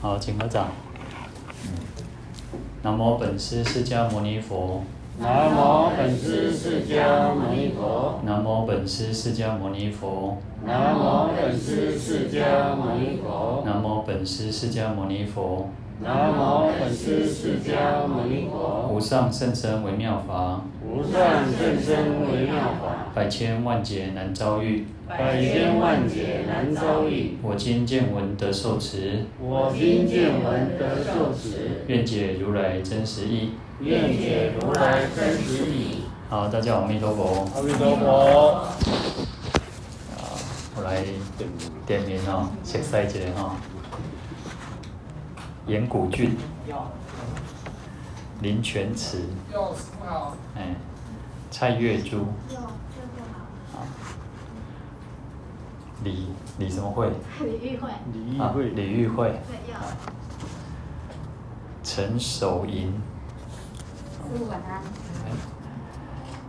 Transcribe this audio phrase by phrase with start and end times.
[0.00, 0.68] 好，请合掌。
[2.82, 4.84] 南无本师释迦牟尼佛。
[5.18, 8.20] 南无本师释迦牟尼佛。
[8.22, 10.38] 南无本师释迦牟尼佛。
[10.64, 13.64] 南无本师释迦牟尼佛。
[13.66, 15.68] 南无本师释迦牟尼佛。
[16.00, 18.88] 南无本师释迦牟尼佛。
[18.88, 20.60] 无上甚深微妙法。
[20.80, 23.08] 无上甚深微妙法。
[23.12, 24.86] 百千万劫难遭遇。
[25.08, 27.36] 百千万劫难遭遇。
[27.42, 29.24] 我今见闻得受持。
[29.40, 31.82] 我今见闻得受持。
[31.88, 33.54] 愿解如来真实义。
[33.80, 36.04] 愿解如来真实义。
[36.28, 37.48] 好，大家好，阿弥陀佛。
[37.56, 38.50] 阿弥陀佛。
[40.14, 40.30] 啊，
[40.76, 41.02] 我来
[41.84, 43.56] 点名哦，写赛节哈。
[45.68, 46.34] 严古俊，
[48.40, 49.26] 林泉池，
[50.56, 50.74] 哎，
[51.50, 52.22] 蔡月珠，
[53.74, 53.84] 啊，
[56.02, 56.28] 李
[56.58, 57.12] 李什么慧？
[57.40, 57.90] 李玉慧。
[58.14, 58.70] 李玉慧。
[58.70, 59.38] 李玉慧。
[61.84, 62.98] 陈守银。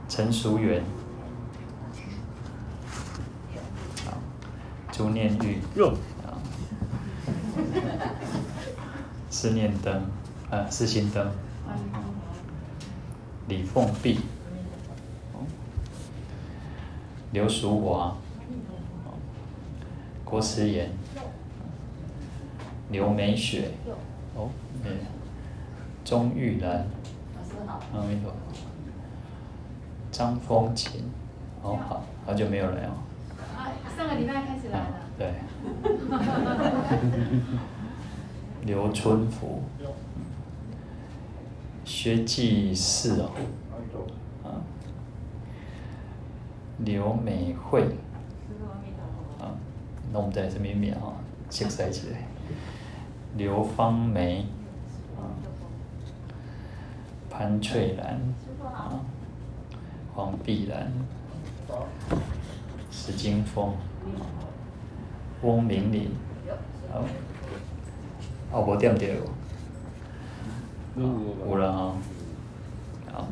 [0.07, 0.81] 陈淑媛。
[4.05, 4.13] 好，
[4.93, 5.59] 朱念玉。
[9.29, 10.01] 施念灯，
[10.49, 11.29] 啊，施心灯，
[13.47, 14.19] 李凤碧，
[17.31, 18.15] 刘淑华，
[20.25, 20.89] 郭思妍，
[22.89, 23.69] 刘美雪，
[24.35, 24.49] 哦，
[24.83, 24.91] 嗯，
[26.03, 26.87] 钟玉兰，
[27.93, 28.37] 阿弥陀佛，
[30.11, 31.03] 张风琴，
[31.61, 32.93] 哦，好，好久没有来哦。
[33.55, 34.93] 啊，上个礼拜开始来的。
[35.17, 35.33] 对。
[38.65, 39.63] 刘春福，
[41.85, 43.31] 薛继世哦，
[44.43, 44.61] 啊，
[46.79, 47.83] 刘美惠，
[49.39, 49.55] 啊，
[50.11, 51.13] 那我们在这边面哈，
[51.49, 52.09] 写在起。
[52.09, 52.27] 来。
[53.37, 54.45] 刘芳梅，
[55.17, 55.23] 啊，
[57.29, 58.19] 潘翠兰，
[58.63, 58.99] 啊，
[60.13, 60.91] 黄碧兰，
[62.91, 63.73] 石金峰，
[65.41, 66.11] 翁明玲，
[66.91, 67.03] 好。
[68.51, 69.05] 哦，无点着。
[70.95, 71.93] 无，有了哈，
[73.13, 73.27] 好，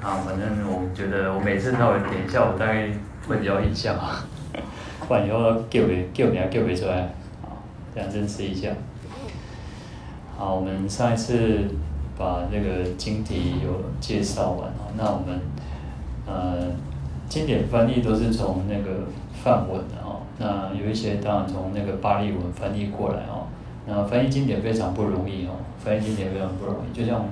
[0.00, 2.88] 好，反正我觉得我每次稍微点一下，我大概
[3.26, 4.24] 会比较印象啊，
[5.08, 7.12] 不然以后叫别叫名叫别出来，
[7.42, 7.56] 好，
[7.94, 8.70] 这样认识一下。
[10.36, 11.66] 好，我们上一次
[12.16, 15.40] 把那个经题有介绍完啊，那我们
[16.26, 16.68] 呃
[17.28, 19.08] 经典翻译都是从那个
[19.42, 23.48] 梵文的哦，那有一些当然从那个巴利文翻译过来哦。
[23.90, 26.94] 那翻译经典非常不容易哦，翻译经典非常不容易。
[26.94, 27.24] 就像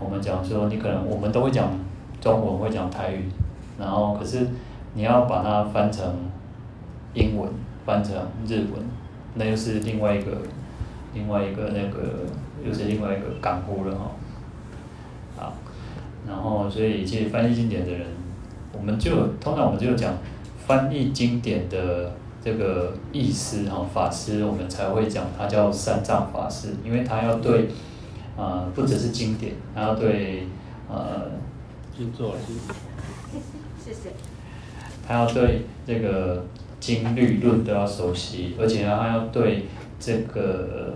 [0.00, 1.70] 我们讲说，你可能我们都会讲
[2.18, 3.28] 中文，会讲台语，
[3.78, 4.46] 然后可是
[4.94, 6.16] 你要把它翻成
[7.12, 7.46] 英文，
[7.84, 8.14] 翻成
[8.46, 8.82] 日文，
[9.34, 10.38] 那又是另外一个
[11.12, 12.24] 另外一个那个
[12.66, 14.10] 又是另外一个感悟了哈。
[15.36, 15.52] 好，
[16.26, 18.06] 然后所以其实翻译经典的人，
[18.72, 20.14] 我们就通常我们就讲
[20.66, 22.10] 翻译经典的。
[22.44, 27.68] 这个意思哈法师，我们才会讲他叫三藏法师，因为他要对，
[28.36, 30.48] 呃，不只是经典，他要对，
[30.88, 31.30] 呃，
[31.96, 32.34] 经座，
[33.78, 34.10] 谢谢。
[35.06, 36.44] 他要对这个
[36.80, 39.66] 经律论都要熟悉，而且他要对
[40.00, 40.94] 这个，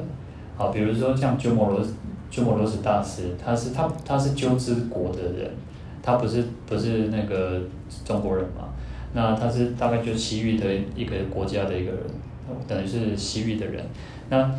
[0.57, 1.81] 好，比如说像鸠摩罗
[2.29, 5.51] 鸠摩罗什大师，他是他他是鸠兹国的人，
[6.03, 7.61] 他不是不是那个
[8.05, 8.69] 中国人嘛。
[9.17, 12.01] 那他是大概就是西域的一个国家的一个人，
[12.69, 13.83] 等于是西域的人。
[14.29, 14.55] 那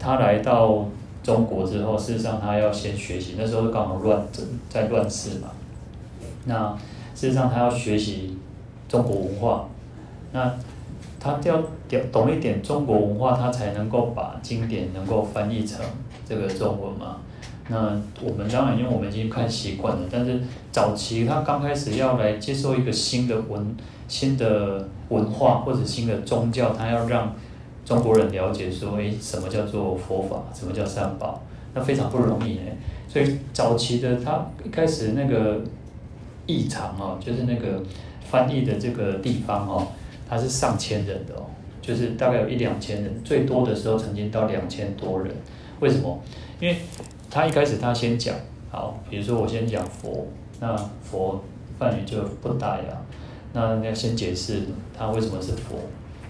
[0.00, 0.88] 他来到
[1.22, 4.26] 中国之后，事实上他要先学习，那时候刚好乱
[4.68, 5.50] 在乱世嘛。
[6.46, 6.76] 那
[7.14, 8.36] 事实上他要学习
[8.88, 9.68] 中国文化，
[10.32, 10.52] 那
[11.20, 11.62] 他要
[12.10, 15.78] 懂一点中国文化，他才能够把经典能够翻译成
[16.28, 17.18] 这个中文嘛。
[17.70, 23.74] 那我们当然，因为我们已经看习惯了，但是早期他刚开始要来接受一个新的文。
[24.10, 27.32] 新的文化或者新的宗教，他要让
[27.84, 31.40] 中国人了解说，诶，什么叫做佛法，什么叫三宝，
[31.74, 32.76] 那非常不容易诶。
[33.08, 35.60] 所以早期的他一开始那个
[36.44, 37.80] 译场哦，就是那个
[38.28, 39.86] 翻译的这个地方哦，
[40.28, 41.46] 他是上千人的哦，
[41.80, 45.32] 就是大概有一两千人，最多的时候曾经到两千多人。
[45.78, 46.20] 为什么？
[46.58, 46.76] 因为
[47.30, 48.34] 他一开始他先讲，
[48.70, 50.26] 好，比如说我先讲佛，
[50.58, 51.40] 那佛
[51.78, 52.84] 梵语就不打呀。
[53.52, 54.62] 那你要先解释
[54.96, 55.76] 他为什么是佛，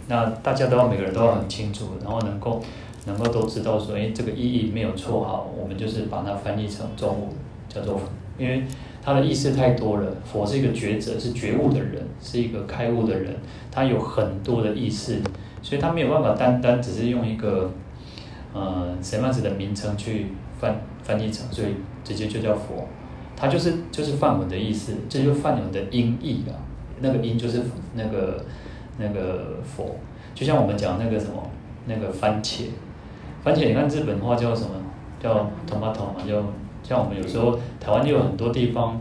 [0.09, 2.63] 那大家都要每个人都要很清楚，然后能够
[3.07, 7.29] 能够都知道说，哎，这个意义没有错好，我们就是把它翻译成中文，
[7.69, 8.01] 叫做，
[8.39, 8.65] 因为
[9.03, 10.13] 他的意思太多了。
[10.25, 13.37] 佛是一个觉者，是觉悟的人，是一个开悟的人，
[13.71, 15.19] 他有很多的意思，
[15.63, 17.71] 所以他没有办法单单只是用一个
[18.55, 21.75] 呃什么样子的名称去翻翻译成，所以
[22.05, 22.87] 直接就叫佛。
[23.37, 26.55] 它就是就是梵文的意思，这就是梵文的音译啊。
[27.01, 27.63] 那个音就是
[27.95, 28.45] 那个
[28.99, 29.97] 那个佛，
[30.35, 31.51] 就像我们讲那个什么
[31.87, 32.67] 那个番茄，
[33.43, 34.71] 番茄你看日本话叫什么？
[35.19, 36.43] 叫 tomato 嘛，就
[36.83, 38.99] 像我们有时候台湾就有很多地方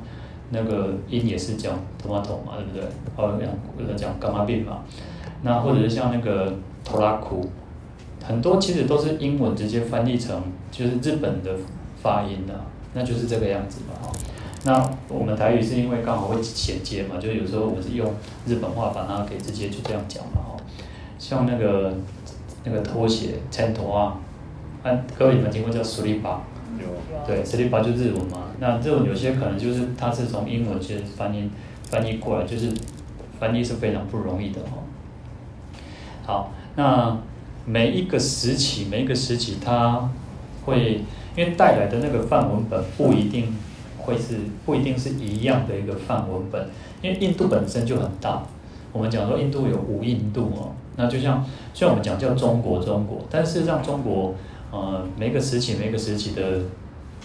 [0.50, 2.84] 那个音也是讲 tomato 嘛，对不对？
[3.16, 4.80] 或者讲或者讲干嘛病嘛，
[5.44, 6.54] 那或者是像那个
[6.84, 7.50] 托拉库，
[8.24, 10.42] 很多其实都是英文直接翻译成
[10.72, 11.56] 就是日本的
[12.03, 12.55] 发音的，
[12.95, 14.13] 那就是这个样子嘛，哈。
[14.65, 18.15] 那我们台语是因为刚好会衔接嘛，就有时候我们是用
[18.47, 20.57] 日本话把它给直接就这样讲嘛，哈。
[21.19, 21.95] 像那个
[22.65, 24.19] 那个拖鞋，穿拖啊，
[24.83, 26.39] 按各位有没有听过叫スリッパ？
[26.79, 26.87] 有。
[27.27, 28.45] 对，スリッパ就日文嘛。
[28.59, 31.51] 那这种有些可能就是它是从英文其实翻译
[31.91, 32.73] 翻译过来，就是
[33.39, 34.79] 翻译是非常不容易的哈。
[36.27, 37.19] 好，那
[37.67, 40.09] 每一个时期，每一个时期它
[40.70, 41.02] 会
[41.36, 43.54] 因为带来的那个范文本不一定。
[44.02, 46.68] 会是不一定是一样的一个范文本，
[47.02, 48.42] 因为印度本身就很大。
[48.92, 51.46] 我们讲说印度有五印度哦，那就像
[51.76, 54.34] 虽然我们讲叫中国中国，但事实上中国
[54.72, 56.62] 呃每个时期每个时期的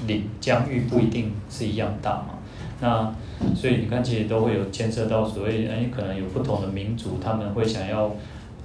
[0.07, 2.35] 领疆域不一定是一样大嘛。
[2.81, 3.15] 那
[3.55, 8.11] 所以你看，其实都会有牵涉到所谓哎，可能有不同的民族，他们会想要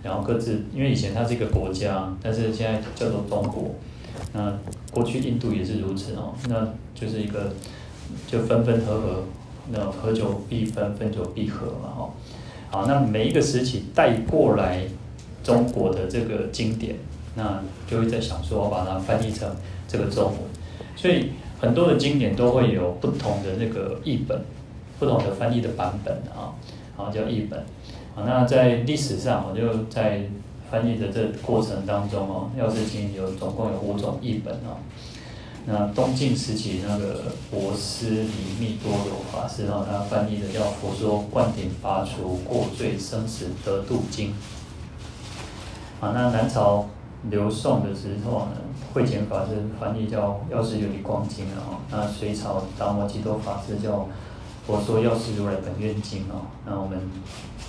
[0.03, 3.75] 然后各自，因为以前它是一个国家，但是现在叫做中国。
[4.33, 4.53] 那
[4.91, 7.53] 过去印度也是如此哦，那就是一个。
[8.25, 9.23] 就分分合合，
[9.71, 12.09] 那合久必分，分久必合嘛，哈。
[12.71, 14.81] 好，那每一个时期带过来
[15.43, 16.95] 中国的这个经典，
[17.35, 19.47] 那就会在想说，我把它翻译成
[19.87, 20.37] 这个中文。
[20.95, 24.41] 所以很多的经典都会有不同的那个译本，
[24.97, 26.49] 不同的翻译的版本啊，
[26.95, 27.63] 好叫译本。
[28.15, 30.23] 好，那在历史上，我就在
[30.69, 34.77] 翻译的这过程当中哦，药师经有总共有五种译本哦。
[35.65, 44.29] 那东晋时期那个博斯离密多罗法师，哦他翻译的叫《佛说灌顶拔除过罪生死得度经》。
[45.99, 46.87] 啊，那南朝
[47.29, 48.51] 刘宋的时候呢，
[48.93, 51.81] 慧简法师翻译叫《药师琉璃光经》啊。
[51.91, 53.97] 那隋朝达摩笈多法师叫
[54.65, 56.47] 《佛说药师如来本愿经》啊。
[56.65, 56.97] 那我们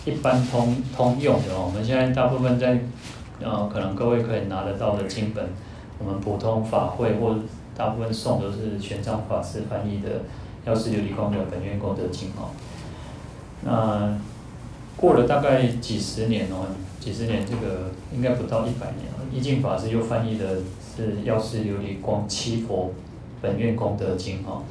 [0.04, 2.80] 一般通通用的哦，我们现在大部分在
[3.42, 5.44] 呃，可能各位可以拿得到的经本，
[5.98, 7.36] 我们普通法会或
[7.76, 10.08] 大部分诵都是玄奘法师翻译的
[10.64, 12.50] 《药师琉璃光的本愿功德经》哦。
[13.62, 14.18] 那
[14.96, 16.66] 过了大概几十年哦，
[16.98, 19.24] 几十年这个应该不到一百年了。
[19.32, 20.56] 义净法师又翻译的
[20.96, 22.92] 是《药师琉璃光七佛
[23.40, 24.62] 本愿功德经》哦。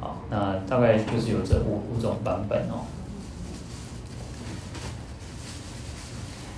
[0.00, 2.84] 好，那大概就是有这五五种版本哦。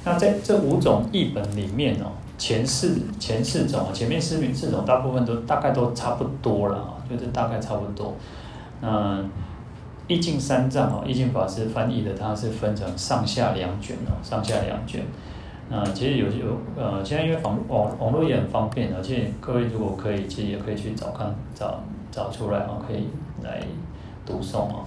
[0.04, 2.12] 那在这五种译本里面哦。
[2.38, 8.14] 前四前四种，前面四名四种大部分都大概都差不多了啊，就是大概差不多。
[8.80, 9.22] 那
[10.08, 15.02] 义净三藏哦，义净法师翻译的，它是分成上下两卷哦，上下两卷。
[15.68, 23.06] 那其实有有呃，现在因为网网网络也很方便，而且各位如果可以，其实也可以去找看找找出来啊，可以
[23.44, 23.62] 来
[24.26, 24.82] 读诵啊。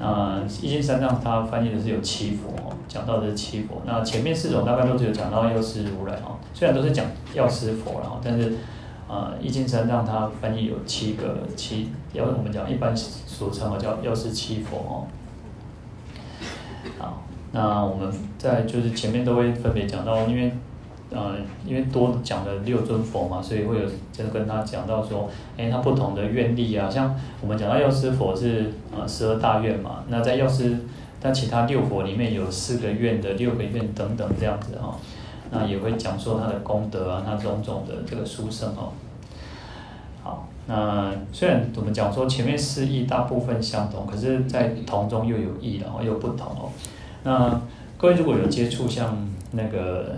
[0.00, 3.82] 那义净三藏它翻译的是有七佛哦，讲到的是七佛。
[3.84, 7.04] 那前面四种大概都只有讲到药师如来哦，虽然都是讲
[7.34, 8.54] 药师佛然后，但是
[9.06, 15.06] 啊，义净三藏它翻译有七个七，要我们讲一般俗称啊叫药师七佛哦。
[16.98, 20.52] 好，那我们在就是前面都会分别讲到，因为。
[21.12, 21.34] 呃，
[21.66, 27.12] 因为多讲了六尊佛嘛，所以会有就是跟他讲到说，哎，他不同的愿力啊，像
[27.42, 30.78] 我们讲到药师佛是呃十二大愿嘛，那在药师，
[31.20, 34.94] 但其他六佛里面有四个愿的六个愿等等这样子哈、哦，
[35.50, 38.92] 那也会讲说他的功德啊，他种种的这个殊胜哦。
[40.22, 46.70] 好，那虽然我们讲说前面四义大部分相同，可是在同中又有异，然后又不同哦。
[47.24, 47.60] 那
[47.98, 50.14] 各位如果有接触像那个。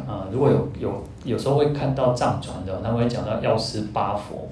[0.00, 4.48] 啊，如果有有有时候会看到藏传的，他会讲到药师八佛。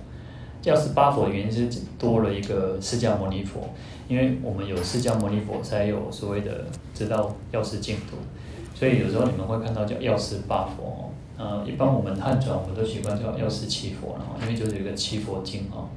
[0.63, 3.71] 药师八佛的原因是多了一个释迦牟尼佛，
[4.07, 8.17] 因为我们有释迦牟尼佛，才有所谓的知道药师净土。
[8.75, 11.11] 所以有时候你们会看到叫药师八佛。
[11.39, 15.89] 呃，一般我们汉传我们都习惯叫药师七佛，然后因为就是有一个七佛经啊。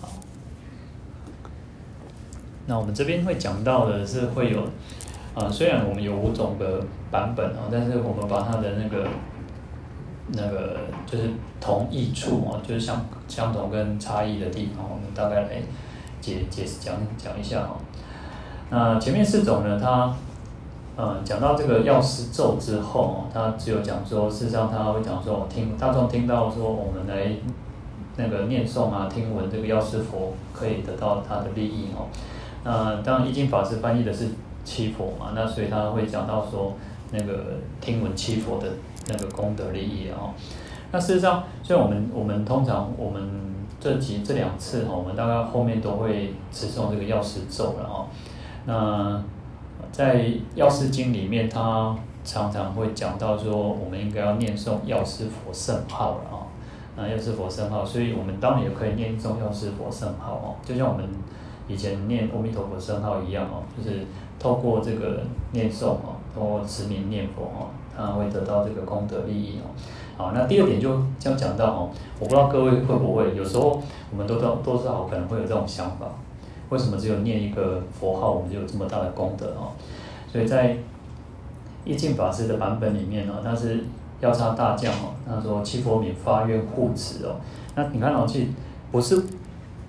[0.00, 0.08] 好，
[2.64, 4.62] 那我们这边会讲到的是会有。
[5.38, 6.80] 啊，虽然我们有五种的
[7.10, 9.06] 版本啊，但是我们把它的那个
[10.32, 10.76] 那个
[11.06, 11.30] 就是
[11.60, 15.62] 同异处啊，就是相相同跟差异的地方，我们大概来
[16.20, 17.76] 解解释讲讲一下啊。
[18.70, 20.12] 那前面四种呢，它
[21.00, 27.30] 嗯，讲到这个药师咒之后，他只有讲说，事实上他会讲说，听大众听到说，我们来
[28.16, 32.08] 那个念诵啊，听闻这个药师佛可以得到他的利益哦。
[32.64, 34.30] 那当然，一经法师翻译的是
[34.68, 36.74] 七佛嘛，那所以他会讲到说，
[37.10, 38.68] 那个听闻七佛的
[39.08, 40.34] 那个功德利益哦。
[40.92, 43.22] 那事实上，所以我们我们通常我们
[43.80, 48.06] 这集这两次哈，我们大概后面都会持诵这个药师咒了哈。
[48.66, 49.22] 那
[49.90, 56.44] 在《药师经》里面，他常常会讲到说，我们应该要念诵药师佛圣号了啊。
[56.96, 61.08] 那药师佛圣号，所以我们当然也可以念诵药师佛圣号哦，就像我们
[61.68, 64.04] 以前念阿弥陀佛圣号一样哦，就是
[64.38, 65.20] 透过这个
[65.52, 69.70] 念诵哦，透过持名念佛哦，他会得到这个功德利益哦。
[70.16, 73.80] 好，那第二点就这样讲到哦，我不知道各位会不会，有时候
[74.10, 76.06] 我们都都都知道可能会有这种想法。
[76.70, 79.72] 为什么只有念一个佛号，我们就有这么大的功德哦？
[80.30, 80.76] 所以在
[81.84, 83.84] 义净法师的版本里面呢，他是
[84.20, 87.36] 要差大将哦，他说七佛免发愿护持哦。
[87.74, 88.48] 那你看哦，其实
[88.92, 89.14] 不是，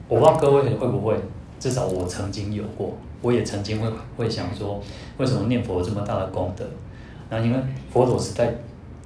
[0.07, 1.19] 我不知道各位会不会，
[1.59, 4.81] 至少我曾经有过，我也曾经会会想说，
[5.17, 6.65] 为什么念佛有这么大的功德？
[7.29, 7.61] 那你看
[7.91, 8.53] 佛陀时代，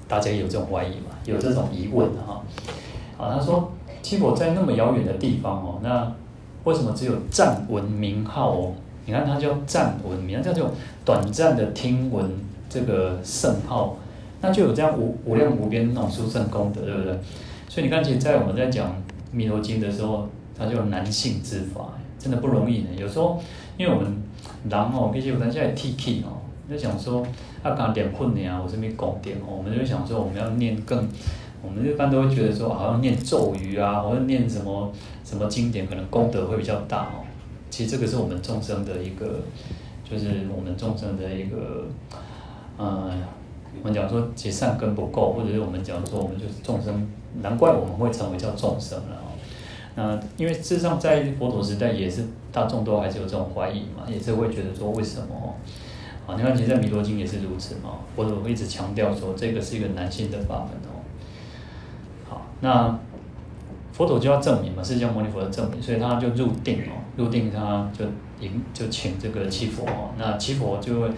[0.07, 2.43] 大家有这种怀疑嘛，有这种疑问哈。
[3.17, 6.13] 啊，他说七佛在那么遥远的地方哦，那。
[6.65, 8.71] 为什么只有暂闻名号哦？
[9.05, 10.71] 你看它叫暂闻名，叫这种
[11.03, 12.25] 短暂的听闻
[12.69, 13.97] 这个圣号，
[14.39, 17.19] 那就有这样无无量无边那种殊胜功德，对不对？
[17.67, 18.87] 所以你看，其实，在我们在讲
[19.33, 20.25] 《弥陀经》的时候，
[20.57, 21.89] 它就有难信之法，
[22.23, 22.87] 真的不容易呢。
[22.97, 23.37] 有时候，
[23.77, 24.09] 因为我们
[24.69, 26.39] 人哦，毕竟我们现在 T K 哦，
[26.69, 27.21] 就想说
[27.61, 31.05] 啊，刚点困呢啊，我这边拱点哦，我们就想说我们要念更。
[31.65, 34.91] 我们一般都会觉得说，好像念咒语啊，或者念什么
[35.23, 37.23] 什么经典，可能功德会比较大哦。
[37.69, 39.39] 其实这个是我们众生的一个，
[40.03, 41.85] 就是我们众生的一个，
[42.77, 43.11] 呃，
[43.81, 47.07] 我们讲说其实善根不够，或者是我们讲说我们就是众生，
[47.41, 49.31] 难怪我们会成为叫众生了哦。
[49.95, 55.53] 那因为事实上在佛陀时代也是大众都还是有这种怀疑嘛，也是会觉得说为什么哦？
[56.25, 61.03] 啊，你看其实在弥陀经也是如此嘛，佛陀一直强调说这个是一个男性的法门哦。
[62.29, 62.97] 好那
[63.91, 68.05] 佛陀就要证明嘛，释迦牟尼佛的证明，所以他就入定哦，入定他就
[68.39, 71.09] 引就请这个七佛哦，那七佛就会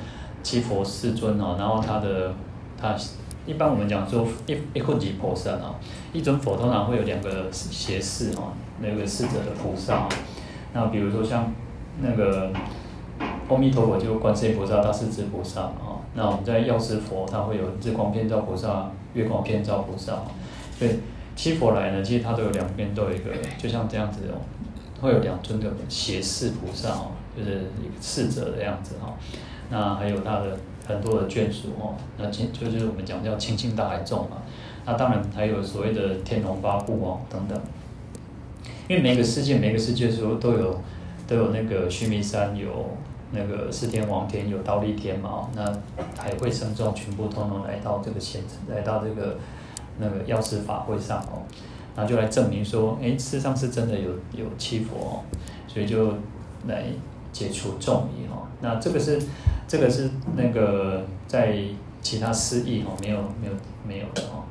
[0.43, 2.33] 七佛世尊哦，然后他的
[2.77, 2.93] 他
[3.45, 5.75] 一般我们讲说一一混级菩萨啊，
[6.13, 10.07] 一尊佛通常会有两个胁侍哦，那个侍者的菩萨，
[10.73, 11.53] 那比如说像
[12.01, 12.51] 那个
[13.49, 20.23] 阿弥陀佛就观世音菩萨、大势至菩萨啊，那我们在药师佛他会有日光遍照菩萨、月光遍照菩萨，
[20.77, 20.91] 所以。
[21.37, 24.39] 七佛来呢，其实它都有两边都有一个，就像这样子哦，
[25.01, 27.51] 会有两尊的胁侍菩萨哦，就是
[27.83, 29.13] 一个侍者的样子哈。
[29.69, 34.37] 那还有他的很多的眷属哦，那亲就是我们讲叫亲近大海众嘛。
[34.85, 37.59] 那当然还有所谓的天龙八部哦等等。
[38.87, 40.81] 因为每个世界每个世界说都有
[41.27, 42.89] 都有那个须弥山有
[43.31, 45.65] 那个四天王天有忉利天嘛，那
[46.17, 49.37] 还会僧众全部通通来到这个现来到这个。
[49.97, 51.39] 那个药师法会上哦，
[51.95, 55.23] 然后就来证明说，哎，事实上是真的有有七佛哦，
[55.69, 56.11] 所以就
[56.67, 56.83] 来
[57.35, 58.47] 解除众疑哦。
[58.61, 59.21] 那这个是
[59.67, 61.57] 这个是那个在
[62.01, 63.53] 其他释义哦没有没有
[63.85, 64.47] 没有的哦。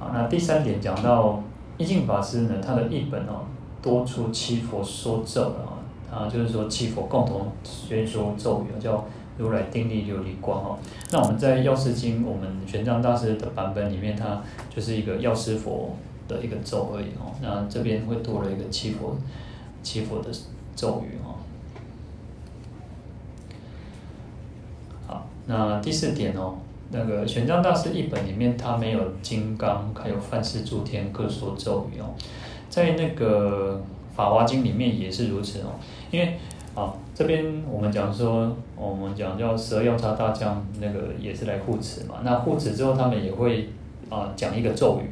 [0.00, 1.40] 好，那第三点讲到
[1.78, 3.46] 一净法师呢，他的译本哦
[3.80, 5.78] 多出七佛说咒啊，
[6.10, 9.04] 啊就是说七佛共同宣说咒语叫。
[9.36, 10.78] 如来定力琉璃光哦，
[11.10, 14.40] 那我们在药师经，我们玄奘大师的版本里面，它
[14.72, 15.96] 就是一个药师佛
[16.28, 17.34] 的一个咒而已哦。
[17.42, 19.16] 那这边会多了一个七佛，
[19.82, 20.30] 七佛的
[20.76, 21.34] 咒语哦。
[25.08, 26.54] 好，那第四点哦，
[26.90, 32.14] 那个玄奘大师译本里面，它没有金刚，还有梵世诸天各说咒语哦。
[32.68, 33.82] 在那个
[34.14, 35.74] 法华经里面也是如此哦，
[36.10, 36.38] 因为。
[36.74, 42.16] 啊，这边我们讲说，我们讲叫十二药叉大将，那个也是来护持嘛。
[42.24, 43.68] 那护持之后，他们也会
[44.10, 45.08] 啊讲一个咒语，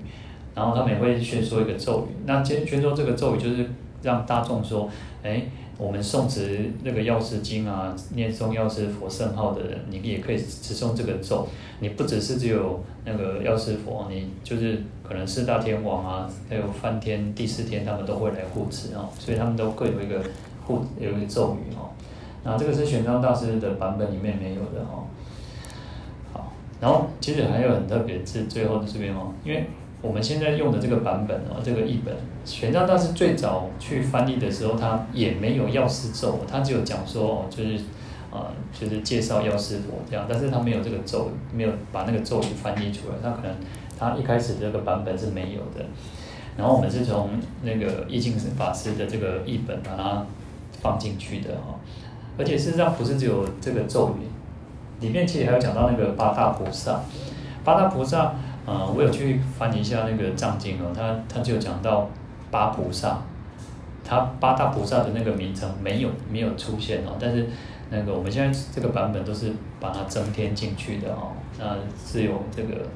[0.57, 2.17] 然后他们也会宣说一个咒语。
[2.27, 3.71] 那宣宣说这个咒语，就是
[4.03, 4.91] 让大众说，
[5.23, 5.45] 哎，
[5.83, 11.49] 我们诵持那个药师经啊，念诵药师佛圣号的人，你也可以持诵这个咒。
[11.81, 20.23] 你不只是只有那个药师佛，你就是可能四大天王啊，还有梵天、第四天，他们都会来护持哦，所以他们都各有一个。
[20.65, 21.91] 护有一个咒语哦，
[22.45, 25.11] 那这个是玄奘大师的版本里面没有的哦。
[26.33, 29.67] 好，然后其实还有很特别是最后这边哦，因为
[30.03, 32.13] 我们现在用的这个版本哦，这个译本，
[32.45, 37.77] 玄奘大师最早去翻译的时候，他也没有药师咒，他只有讲说哦，就是
[38.31, 43.57] 啊、呃，就是介绍药师佛这样，但是他没有这个咒，没有把那个咒语翻译出来，他可能
[43.97, 45.87] 他一开始这个版本是没有的。
[46.57, 47.31] 然后我们是从
[47.63, 50.27] 那个易净法师的这个译本把它
[50.83, 51.79] 放进去的哈，
[52.37, 54.27] 而且事实上不是只有这个咒语，
[55.01, 57.01] 里面其实还有讲到那个八大菩萨，
[57.65, 58.35] 八大菩萨
[58.67, 62.09] 啊、呃，我有去翻一下那个藏经哦，他他就讲到
[62.51, 63.23] 八菩萨，
[64.05, 67.49] 他八大菩萨的那个名称没有没有出现哦，但是
[67.91, 72.87] 那个我们现在这个版本都是把它增添进去的哦，那是有这个。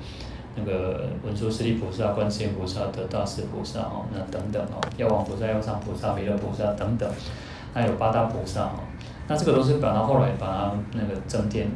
[0.59, 7.07] 那个文殊师利菩萨、观世音菩萨、得大势菩萨哦，那等等哦，药王菩萨、药上菩萨、弥勒菩萨等等，
[7.75, 8.81] 还有八大菩萨哦，
[9.29, 11.69] 那这个都是把它后来把它那个增添，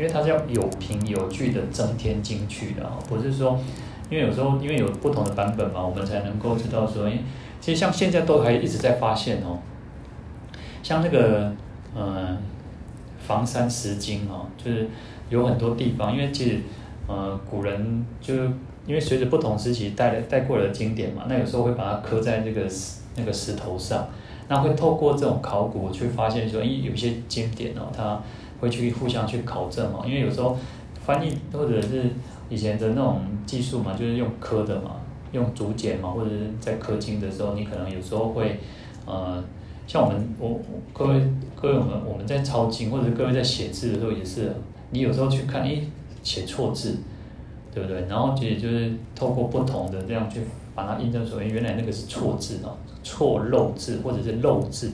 [0.00, 3.60] 因为它是要有凭有据的增添进去的哦，不是说，
[4.08, 7.18] 因为有时候因为有不同的版本嘛，我们才能够知道说，诶，
[7.60, 9.58] 其实像现在都还一直在发现哦，
[10.82, 11.52] 像那个
[11.94, 12.38] 嗯，
[13.18, 14.88] 房山石经哦，就是
[15.28, 16.60] 有很多地方，因为其实。
[17.12, 18.32] 呃，古人就
[18.86, 24.08] 因为随着不同时期带来带过来的经典嘛，那有时候会把它刻在那个石那个石头上，
[24.46, 28.22] 那会透过这种考古去发现说，诶，有些经典哦，它
[28.60, 30.56] 会去互相去考证嘛，因为有时候
[31.00, 32.10] 翻译或者是
[32.48, 34.92] 以前的那种技术嘛，就是用刻的嘛，
[35.32, 38.60] 用竹简嘛，或者是在刻经的时候，你可能有时候会
[39.06, 39.42] 呃，
[39.86, 40.60] 像我们我
[40.92, 41.20] 各位
[41.60, 44.52] 各位我们我们在抄经或者各位在写字的时候也是，
[44.90, 45.88] 你有时候去看，诶。
[46.22, 46.98] 写错字，
[47.72, 48.02] 对不对？
[48.02, 50.42] 然后其实就是透过不同的这样去
[50.74, 54.92] 把它印证出来，原来那个是错字哦，错漏字或者是漏字。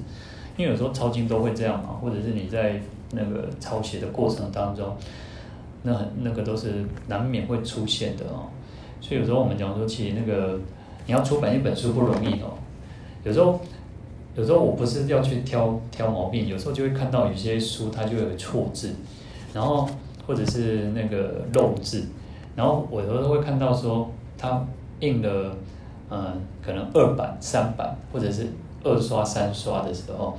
[0.56, 2.80] 因为有时候抄经都会这样嘛，或者是你在
[3.12, 4.96] 那个抄写的过程当中，
[5.82, 8.48] 那很那个都是难免会出现的哦。
[9.00, 10.58] 所以有时候我们讲说，其实那个
[11.06, 12.54] 你要出版一本书不容易哦。
[13.24, 13.60] 有时候
[14.34, 18.94] 有时候我不是要去挑挑毛病，有时候就会看到有些书它就有错字，
[19.52, 19.88] 然后。
[20.26, 22.04] 或者是那个漏字，
[22.56, 24.66] 然后我有时候会看到说，他
[24.98, 25.56] 印了，
[26.10, 28.48] 嗯，可能二版、三版，或者是
[28.82, 30.36] 二刷、三刷的时候，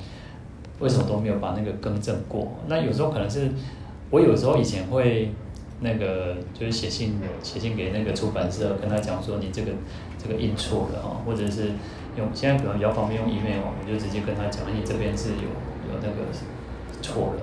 [0.80, 2.54] 为什么都没有把那个更正过？
[2.68, 3.50] 那有时候可能是，
[4.10, 5.32] 我有时候以前会
[5.80, 9.72] 那个就是写信写信给那个出版社，跟他讲说你这个
[10.18, 11.72] 这个印错了哦，或者是
[12.18, 15.50] 用现在可能比较方便用 email，我就直接跟他讲，你这边是有
[15.92, 16.28] 有那个
[17.02, 17.42] 错了。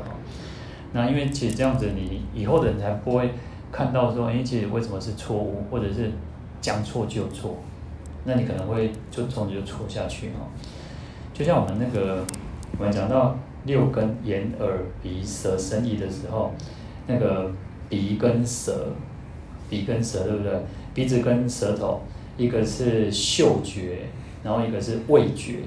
[0.93, 3.31] 那因为其实这样子，你以后的人才不会
[3.73, 6.13] 看到说，哎，其实为什么是错误，或者是
[6.61, 7.57] 将错就错，
[8.25, 10.47] 那你可能会就从此就错下去哈。
[11.33, 12.25] 就像我们那个，
[12.79, 16.53] 我们讲到六根眼耳鼻舌身意的时候，
[17.07, 17.51] 那个
[17.89, 18.89] 鼻跟舌，
[19.71, 20.53] 鼻跟舌对不对？
[20.93, 22.03] 鼻子跟舌头，
[22.37, 23.99] 一个是嗅觉，
[24.43, 25.61] 然后一个是味觉，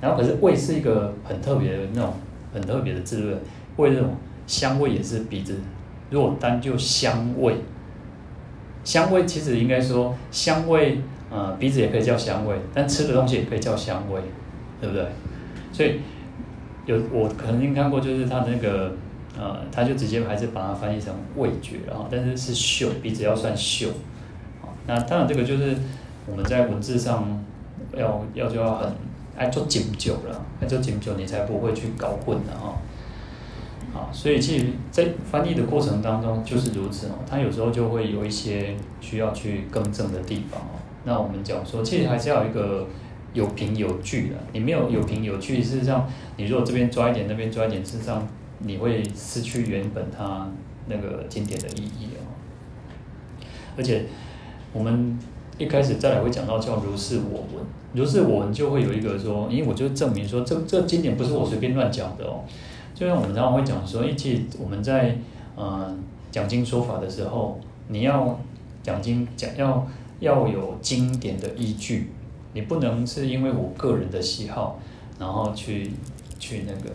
[0.00, 2.14] 然后可是味是一个很特别的那种
[2.52, 3.36] 很特别的滋味，
[3.76, 4.14] 味这种。
[4.46, 5.56] 香味也是鼻子，
[6.08, 7.56] 如果单就香味，
[8.82, 14.22] 香味其实应该说香味，呃，鼻子也可以叫香味，但吃的东西也可以叫香味，
[14.80, 15.04] 对不对？
[15.70, 16.00] 所以
[16.88, 18.92] 有我曾经看过，就是他那个，
[19.38, 23.90] 呃，他就直接还是把它翻译成味觉，然后但是是嗅，鼻子要算嗅，
[24.86, 25.76] 那当然这个就是
[26.26, 27.44] 我们在文字上
[27.94, 28.90] 要要就要很
[29.36, 32.80] 爱做讲究了，爱做讲究，你才不会去搞混的哈。
[33.94, 37.12] 啊，所以其实，在翻译的过程当中就是如此哦。
[37.28, 40.80] 它有时候就会有一些需要去更正的地方哦。
[41.04, 42.86] 那我们讲说，其实还是要有一个
[43.32, 44.36] 有凭有据的。
[44.52, 48.26] 你没有有凭有据，事实上，你如果这边抓一点，那边抓一点，事实上
[48.60, 50.48] 你会失去原本它
[50.86, 52.24] 那个经典的意义哦。
[53.76, 54.06] 而且，
[54.72, 55.18] 我们
[55.56, 62.44] 一开始再来会讲到叫如是我闻，如是我闻就会有一个说，因为我就证明说，这这经典不是我随便乱讲的哦。
[62.94, 65.16] 就像我们常常会讲说，一起我们在
[65.54, 65.96] 呃
[66.32, 68.40] 讲经说法的时候，你要
[68.82, 69.86] 讲经讲要
[70.18, 72.10] 要有经典的依据，
[72.58, 74.80] 你不能是因为我个人的喜好，
[75.16, 75.92] 然后去
[76.40, 76.90] 去那个，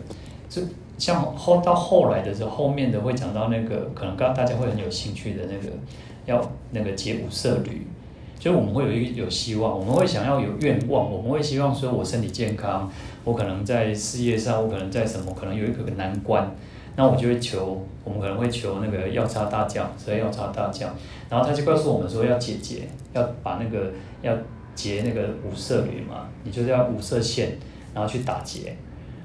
[0.50, 0.62] 就
[0.98, 5.74] 像后到后来的时候，后面的会讲到那个可能刚刚大家会很有兴趣的那个
[6.26, 7.88] 要那个解五色旅。
[8.42, 12.92] 所以我们会有一个有希望，我们会想要有愿望，我们会希望说，我身体健康，
[13.24, 16.54] 我可能在事业上，我可能在什么，可能有一个难关，
[16.98, 20.94] 那我就会求，我们可能会求那个药叉大将，所以药叉大将，
[21.30, 24.36] 然后他就告诉我们说要解决，要把那个要
[24.76, 27.58] 结那个五色侣嘛，你就是要五色线，
[27.94, 28.76] 然后去打结，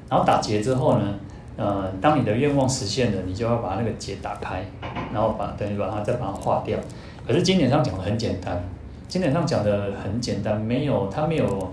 [0.09, 1.15] 然后打结之后呢，
[1.57, 4.65] 呃，当你的愿望实现了，你就要把那个结打开，
[5.13, 6.79] 然后把等于把它再把它化掉。
[7.27, 8.63] 可是经典上讲的很简单。
[9.09, 11.73] 经典上讲的很简单，没有他没有，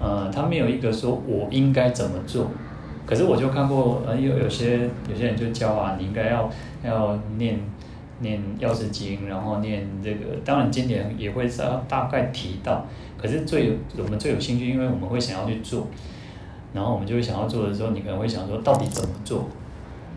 [0.00, 2.50] 呃，他没有一个说我应该怎么做，
[3.06, 6.50] 可是我就看过，呃，有有些有些人就教啊，你应该要
[6.84, 7.60] 要念
[8.18, 12.84] 念药师经，然后念这个，当然经典也会大大概提到。
[13.22, 15.86] 可是最有我们最有兴趣，因为我们会想要去做，
[16.74, 19.42] 然后我们就会想要做的时候，你可能会想说，到底怎么做？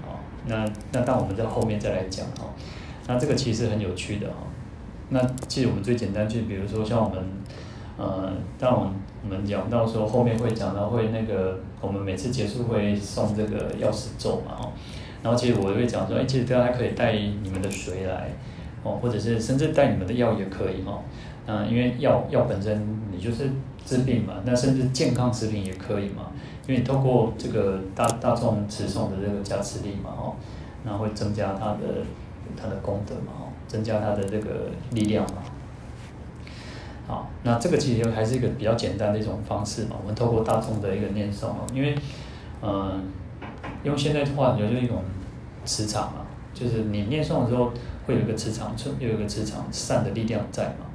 [0.03, 2.49] 哦，那那当我们在后面再来讲哦。
[3.07, 4.37] 那这个其实很有趣的哈。
[5.09, 7.23] 那其实我们最简单，就比如说像我们，
[7.95, 14.71] 呃，当我们我们讲到说后面会讲到会那个，我们每次结束会送这个钥匙咒嘛哦。
[15.21, 18.31] 然后其实我也会讲说，哎，其实大家可以带你们的水来
[18.81, 20.99] 哦，或者是甚至带你们的药也可以哈。
[21.47, 23.49] 嗯，因为药药本身你就是
[23.85, 26.31] 治病嘛，那甚至健康食品也可以嘛，
[26.67, 30.33] 因为你透过这个大大众持诵的这个加持力嘛，哦，
[30.83, 32.03] 那会增加它的
[32.59, 35.43] 它的功德嘛，哦，增加它的这个力量嘛。
[37.07, 41.95] 好，那这个其实还是一个比较简单的一种方式嘛，我们透过大众的一个念诵哦，因为，
[42.63, 43.03] 嗯，
[43.83, 45.03] 用现在的话就是一种
[45.63, 47.71] 磁场嘛，就是你念诵的时候
[48.07, 50.87] 会有一个磁场，有一个磁场善的力量在嘛。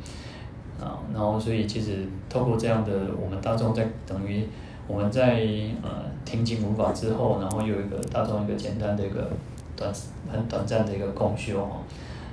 [0.81, 2.91] 啊，然后所以其实透过这样的，
[3.21, 4.47] 我们大众在等于
[4.87, 5.43] 我们在
[5.83, 9.31] 呃听经闻法之后，然后有一个大众一个简单的一个
[9.77, 9.93] 短
[10.33, 11.83] 很短暂的一个共修哦，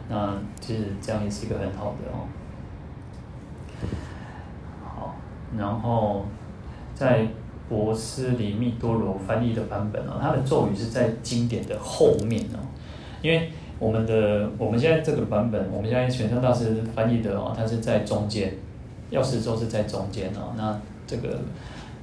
[0.10, 2.26] 那其实这样也是一个很好的哦。
[4.84, 5.16] 好，
[5.58, 6.26] 然后
[6.96, 7.28] 在
[7.68, 12.64] 博斯里密多罗翻译的版本哦，它的咒语是在经典的后面哦，
[13.22, 13.52] 因为。
[13.80, 18.54] 我们的我们现在这个版本，我们现在玄奘大师翻译的哦，它是在中间，
[19.12, 20.54] 药师咒是在中间哦。
[20.58, 21.40] 那这个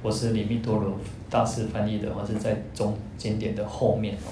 [0.01, 0.97] 波斯里密多罗
[1.29, 4.31] 大师翻译的话是在中间点的后面哦。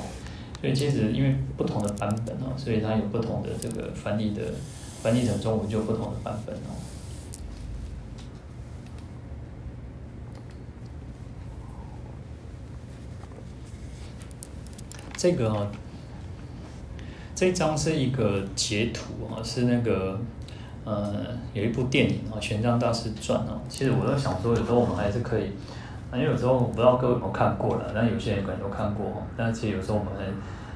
[0.61, 4.41] 所以其实因为不同的版本哦，所以它有不同的这个翻译的
[5.01, 6.71] 翻译成中文就不同的版本哦。
[15.17, 15.67] 这个哦。
[17.35, 20.19] 这张是一个截图啊，是那个
[20.85, 23.59] 呃，有一部电影啊，《玄奘大师传》哦。
[23.67, 25.45] 其实我在想说，有时候我们还是可以，
[26.13, 29.23] 因为有时候我不知道各位有没有看过了，但有些人可能都看过哦。
[29.35, 30.25] 但其实有时候我们还，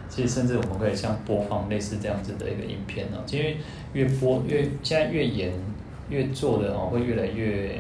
[0.10, 3.58] 其实甚至我们可以像播放类似这样子的一个影片哦，因为
[3.94, 5.54] 越播越现在越演
[6.10, 7.80] 越做的哦，会越来越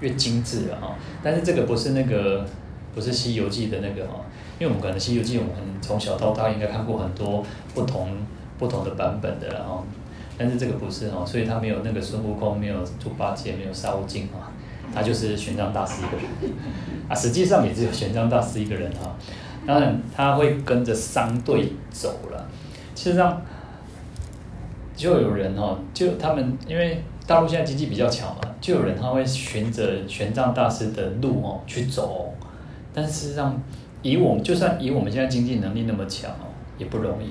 [0.00, 0.94] 越精致了哈。
[1.22, 2.46] 但是这个不是那个
[2.94, 4.20] 不是《西游记》的那个哈。
[4.58, 8.08] 因为我们可能《西游记》，我们从小到大应该看过很多不同
[8.56, 9.84] 不同的版本的，然后，
[10.38, 14.54] 但是这个不是哦，所以他没有那个孙悟空，没有猪八戒，没有沙悟净啊，
[14.94, 16.26] 他就是玄奘大师一个人。
[17.08, 19.16] 啊，实际上也只有玄奘大师一个人哈，
[19.66, 22.48] 当然他会跟着商队走了，
[22.94, 23.42] 事实上
[24.94, 32.32] 就有人哈，就他们因为大陆现在经济比较强嘛，就有人他会循着玄奘大师的路哦去走，
[32.94, 33.60] 但事实上。
[34.04, 37.30] 以我们就算以我们现在经济能力那么强哦，也不容易，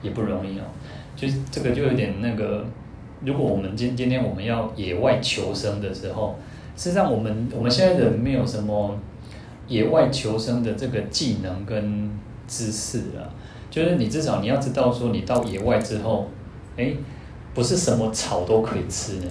[0.00, 0.62] 也不容易哦。
[1.16, 2.64] 就是这个就有点那个，
[3.24, 6.38] 如果我们今今天我们要野外求生的时候，
[6.76, 8.96] 实际上我们我们现在人没有什么
[9.66, 12.08] 野外求生的这个技能跟
[12.46, 13.26] 知识啊。
[13.68, 16.28] 就是你至少你要知道说，你到野外之后，
[16.76, 16.94] 哎，
[17.52, 19.26] 不是什么草都可以吃的，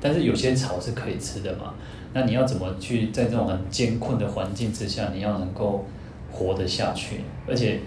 [0.00, 1.74] 但是有些草是可以吃的嘛。
[2.12, 5.84] 那你要怎么去在这种很艰困的环境之下，你要能够
[6.32, 7.20] 活得下去？
[7.46, 7.80] 而且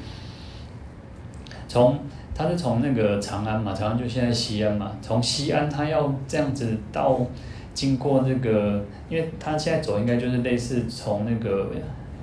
[1.67, 1.99] 从
[2.35, 7.19] 他是从那个长安嘛，长安就现在西安嘛，从西安他要这样子到
[7.73, 11.71] 经过那个，因为他现在走应该就是类似从那个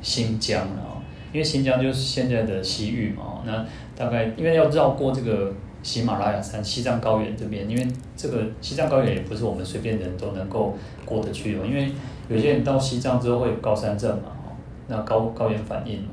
[0.01, 3.65] 新疆啊，因为新疆就是现在的西域嘛，那
[3.97, 5.53] 大概因为要绕过这个。
[5.87, 11.61] 喜马拉雅山、西藏高原这边，因为这个西藏高原也不是我们随便人都能够过得去哦。
[11.65, 11.93] 因为
[12.29, 14.51] 有些人到西藏之后会有高山症嘛，哦，
[14.89, 16.09] 那高高原反应嘛，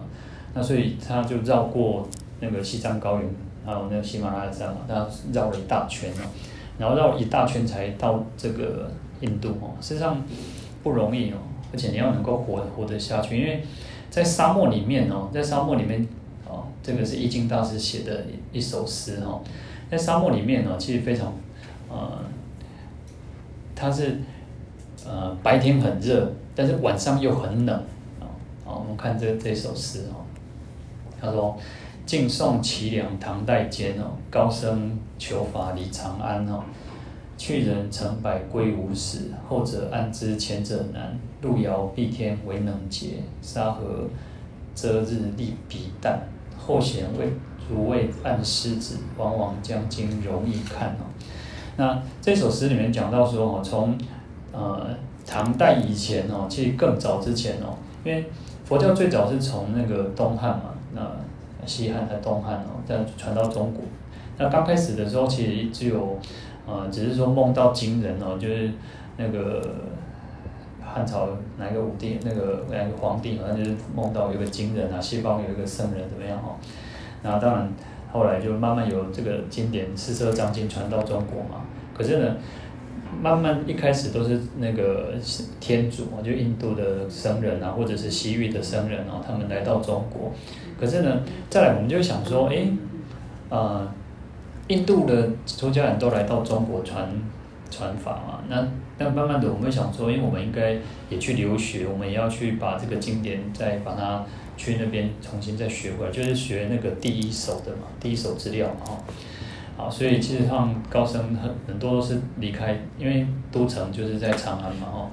[0.53, 2.07] 那所以他就绕过
[2.39, 3.27] 那个西藏高原，
[3.65, 6.29] 还有那个喜马拉雅山嘛，他绕了一大圈哦，
[6.77, 9.73] 然后绕一大圈才到这个印度哦。
[9.81, 10.23] 实际上
[10.83, 11.37] 不容易哦，
[11.71, 13.63] 而且你要能够活活得下去，因为
[14.11, 16.07] 在沙漠里面哦，在沙漠里面。
[16.81, 19.41] 这个是易经大师写的一首诗哈，
[19.89, 21.33] 在沙漠里面呢，其实非常，
[21.89, 22.19] 呃，
[23.73, 24.19] 它是
[25.05, 27.75] 呃白天很热，但是晚上又很冷
[28.19, 28.27] 啊。
[28.65, 30.25] 好，我们看这这首诗哦，
[31.21, 31.57] 他说
[32.05, 36.63] ：“晋宋齐梁唐代间哦，高僧求法离长安哦，
[37.37, 41.17] 去人成百归无始，后者安知前者难？
[41.41, 44.09] 路遥碧天为能捷，沙河
[44.75, 46.17] 遮日立彼旦。”
[46.65, 47.33] 后贤为
[47.69, 51.05] 如为暗狮子，往往将经容易看哦。
[51.75, 53.97] 那这首诗里面讲到说哦，从
[54.51, 54.87] 呃
[55.25, 58.25] 唐代以前哦，其实更早之前哦，因为
[58.65, 61.01] 佛教最早是从那个东汉嘛，那
[61.65, 63.83] 西汉和东汉哦，再传到中国。
[64.37, 66.17] 那刚开始的时候，其实只有，
[66.65, 68.71] 呃，只是说梦到惊人哦，就是
[69.17, 69.61] 那个
[70.93, 76.55] 汉朝哪个武帝，那个哪个皇帝，好像就是梦到有个金人啊，西方有一个圣人怎么样哦。
[77.23, 77.73] 然后当然
[78.11, 81.65] 后来就慢慢有这个经典四十二章经传到中国嘛。
[81.97, 82.35] 可是呢，
[83.21, 85.13] 慢慢一开始都是那个
[85.59, 90.31] 天主啊，就印度的僧人啊，或者是西域的僧人啊，他们来到中国。
[90.79, 92.67] 可是呢，再来我们就想说，哎，
[93.49, 93.87] 呃。
[94.69, 97.05] 印度的出家人都来到中国传
[97.69, 98.65] 传法嘛，那
[98.97, 100.77] 那慢慢的我们想说，因为我们应该
[101.09, 104.23] 也去留学，我们也要去把这个经典再把它
[104.55, 109.03] 去那边重新再学回来，就是学那个第一手的嘛，第一手资料嘛，哈，
[109.77, 115.09] 好，所以其实上高僧很很多都是离开，因为都城就是在长安嘛，哈，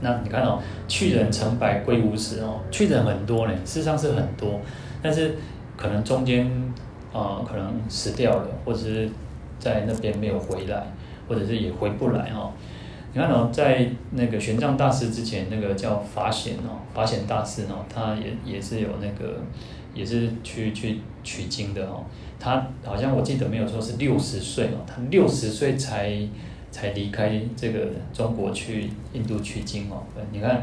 [0.00, 4.60] 那你看哦，去人成百归无实哦，去人很多呢，事实上是很多，
[5.02, 5.36] 但是
[5.76, 6.50] 可能中间。
[7.10, 9.08] 啊、呃，可能死掉了，或者是
[9.58, 10.86] 在那边没有回来，
[11.28, 12.52] 或者是也回不来哈、哦。
[13.12, 19.40] 你看哦，在那个玄奘大师之前，那个叫法显哦，法显大师哦，他也也是有那个，
[19.94, 22.04] 也是去去取经的哦。
[22.40, 26.18] 他好像我记得没有说是六十岁哦，他六十岁才
[26.70, 30.02] 才离开这个中国去印度取经哦。
[30.32, 30.62] 你看，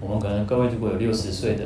[0.00, 1.64] 我们可能各位如果有六十岁的。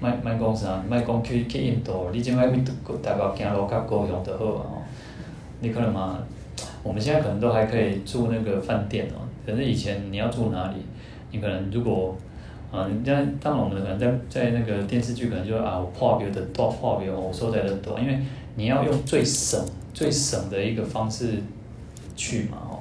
[0.00, 0.82] 卖卖讲啥？
[0.90, 2.56] 卖讲去去印度，你即摆去
[3.00, 4.66] 台北行路较高雄就好啊！
[4.68, 4.82] 吼，
[5.60, 6.18] 你可能嘛，
[6.82, 9.22] 我们现在可能都还可以住那个饭店哦。
[9.46, 10.76] 可是以前你要住哪里？
[11.30, 12.16] 你可能如果
[12.70, 18.18] 啊，人家当然我们可能在在那个电视剧可能就啊我，破表的多破表，我收在的多，因为
[18.56, 21.34] 你要用最省最省的一个方式
[22.16, 22.78] 去嘛，哦。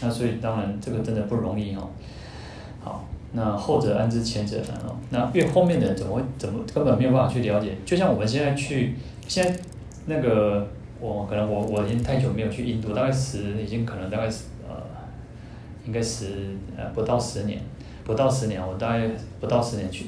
[0.00, 1.88] 那所以当然这个真的不容易哦。
[2.80, 3.04] 好。
[3.30, 4.96] 那后者安之前者难哦？
[5.10, 7.76] 那越后面的人怎么会怎么根本没有办法去了解？
[7.84, 8.94] 就像我们现在去，
[9.26, 9.54] 现在
[10.06, 10.66] 那个
[11.00, 14.76] 我可能我我已经太久没有去印度，大概十已经可能大概十呃，
[15.86, 17.60] 应该十呃不到十年，
[18.04, 19.08] 不到十年，我大概
[19.40, 20.06] 不到十年去，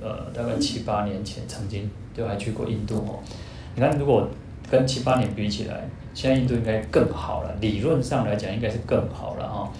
[0.00, 3.20] 呃大概七八年前曾经就还去过印度哦。
[3.74, 4.28] 你看如果
[4.70, 9.72] 跟七八年比起来，现在印度应该更好了，理论上来讲应该是更好了哈。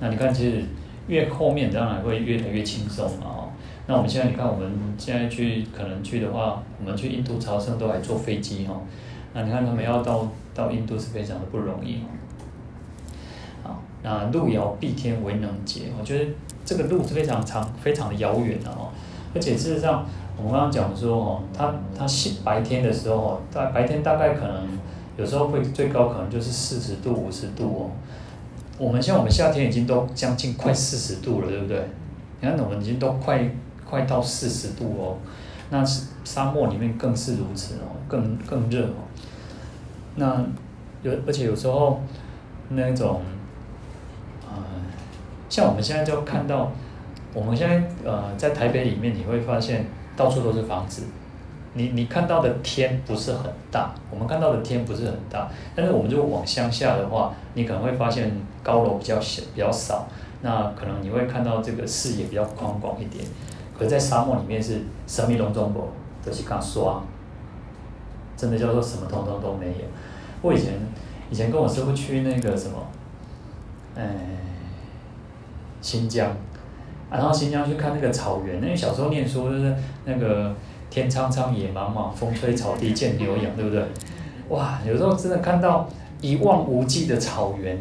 [0.00, 0.62] 那你看其实。
[1.06, 3.52] 越后面当然会越来越轻松嘛哦，
[3.86, 8.80] 那我们现在你看，我们现在去可能去的话，我们去印度朝圣都还坐飞机哈，
[9.34, 12.06] 那你看他们要到到印度是非常的不容易哦。
[13.64, 16.30] 好，那路遥碧天为能捷，我觉得
[16.64, 18.88] 这个路是非常长，非常的遥远的哦。
[19.34, 22.06] 而且事实上，我们刚刚讲说哦，它它
[22.44, 24.68] 白天的时候，大白天大概可能
[25.16, 27.90] 有时候会最高可能就是四十度五十度哦。
[28.78, 31.84] 我们像我们夏天已经都将近快四十度了，对不对？
[32.40, 33.48] 你看我们已经都快
[33.84, 35.16] 快到四十度哦，
[35.70, 39.02] 那是沙漠里面更是如此哦，更更热哦。
[40.16, 40.44] 那
[41.02, 42.00] 有而且有时候
[42.68, 43.22] 那种，
[44.46, 44.56] 呃，
[45.48, 46.72] 像我们现在就看到，
[47.32, 51.04] 我们现在呃在台北里面，你会发现到处都是房子。
[51.76, 58.30] 你你看到的天不是很大，我们看到的天不是很大，但是我们如果往乡下的话，你可能会发现
[58.62, 60.06] 高楼比较小比较少，
[60.42, 63.24] 那可能你会看到这个视野比较宽广一点。
[63.76, 65.88] 可在沙漠里面是什么拢总无，
[66.24, 67.02] 都是刚刷，
[68.36, 69.84] 真的叫做什么通通都没有。
[70.42, 70.74] 我以前
[71.30, 72.76] 以前跟我师父去那个什么，
[73.96, 74.04] 哎，
[75.80, 76.36] 新疆，
[77.10, 80.54] 然后新疆去看那个草原，因为小时候念书就是那个。
[80.90, 83.84] 天苍苍，野茫茫，风吹草低见牛羊，对不对？
[84.48, 85.88] 哇，有时候真的看到
[86.20, 87.76] 一望无际的草原，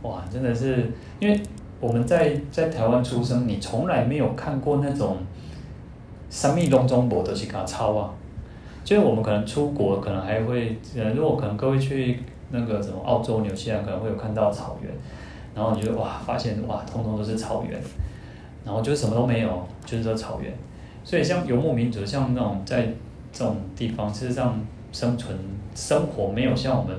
[0.00, 0.90] 哇，真的是，
[1.20, 1.38] 因为
[1.78, 5.18] 我们在在台湾出生，你从来没有看过那种
[6.30, 8.10] 什么拢总无都是赶草啊。
[8.84, 12.20] 就是我们可能出国，可能还会，呃，如果可能各位去
[12.50, 14.92] 那个什么澳洲、纽西兰，可能会有看到草原，
[15.54, 17.80] 然后你就哇，发现哇，通通都是草原，
[18.64, 20.52] 然后就什么都没有，就是这草原。
[21.02, 22.86] 所以像游牧民族，像那种在
[23.32, 24.60] 这种地方，事实上
[24.92, 25.36] 生存
[25.74, 26.94] 生活没有像我们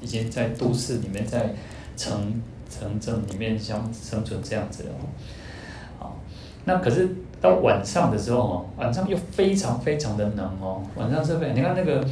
[0.00, 1.54] 已经在都市里面，在
[1.96, 4.90] 城城镇里面像生存这样子的。
[6.66, 7.08] 那可是
[7.40, 10.82] 到晚上的时候哦，晚上又非常非常的冷哦。
[10.96, 12.06] 晚上是非常，你看那个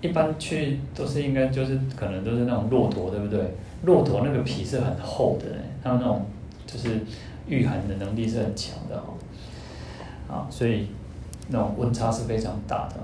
[0.00, 3.54] 一般去都是应该就是可能都是那种骆驼，对不对？
[3.84, 5.46] 骆驼那个皮是很厚的，
[5.82, 6.24] 它那种
[6.64, 7.00] 就是
[7.48, 9.14] 御寒的能力是很强的哦。
[10.32, 10.86] 啊，所以
[11.48, 12.96] 那种温差是非常大的。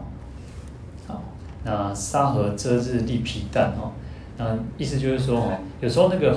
[1.09, 1.21] 好，
[1.65, 3.91] 那沙河遮日利皮蛋哦，
[4.37, 6.37] 那意思就是说哦，有时候那个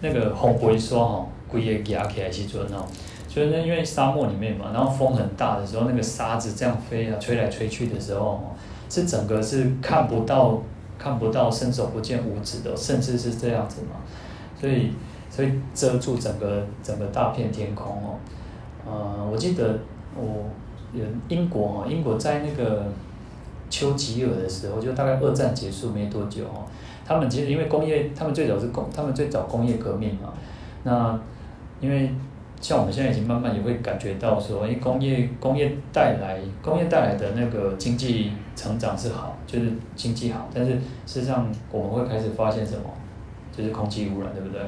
[0.00, 2.86] 那个风不会说哈，规个压起来时阵哦，
[3.34, 8.40] 就是因为沙漠里面嘛，然后风很大的时候，那个沙子这样飞啊，吹来吹去的时候，
[8.88, 10.62] 是整个是看不到
[10.96, 13.96] 看不到伸手不见五指的，甚至是这样子嘛，
[14.56, 14.92] 所以
[15.28, 18.14] 所以遮住整个整个大片天空哦。
[18.86, 19.80] 呃，我记得
[20.16, 20.44] 我
[20.92, 22.86] 有英国哈，英国在那个
[23.68, 26.62] 丘吉尔的时候，就大概二战结束没多久哦，
[27.04, 30.32] 他们其实因为工业，他们最早是工，他们最早工业革命嘛，
[30.84, 31.18] 那
[31.80, 32.14] 因为。
[32.64, 40.72] 像我们现在已经慢慢也会感觉到说，因为工业工业带来工业带来的那个经济成长是好，就是经济好，但是
[41.04, 42.84] 事实上我们会开始发现什么，
[43.54, 44.62] 就是空气污染，对不对？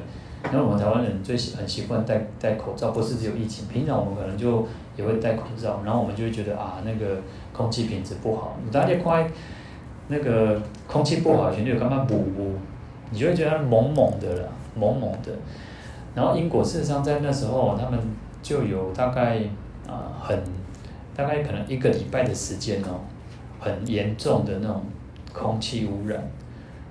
[0.51, 7.19] 因为我们台湾人最喜很习惯戴戴口罩，不是只有疫情，平常我们可能就也会戴口罩，然后我们就会觉得啊，那个
[7.51, 9.27] 空气品质不好，你大家快
[10.09, 12.53] 那个空气不好，旋律刚刚补补，
[13.09, 15.31] 你就会觉得蒙蒙的了，蒙蒙的。
[16.17, 17.99] 然后英国事实上在那时候，他们
[18.41, 19.39] 就有大概
[19.87, 20.43] 啊、很
[21.15, 23.01] 大概可能一个礼拜的时间哦，
[23.59, 24.81] 很严重的那种
[25.31, 26.19] 空气污染，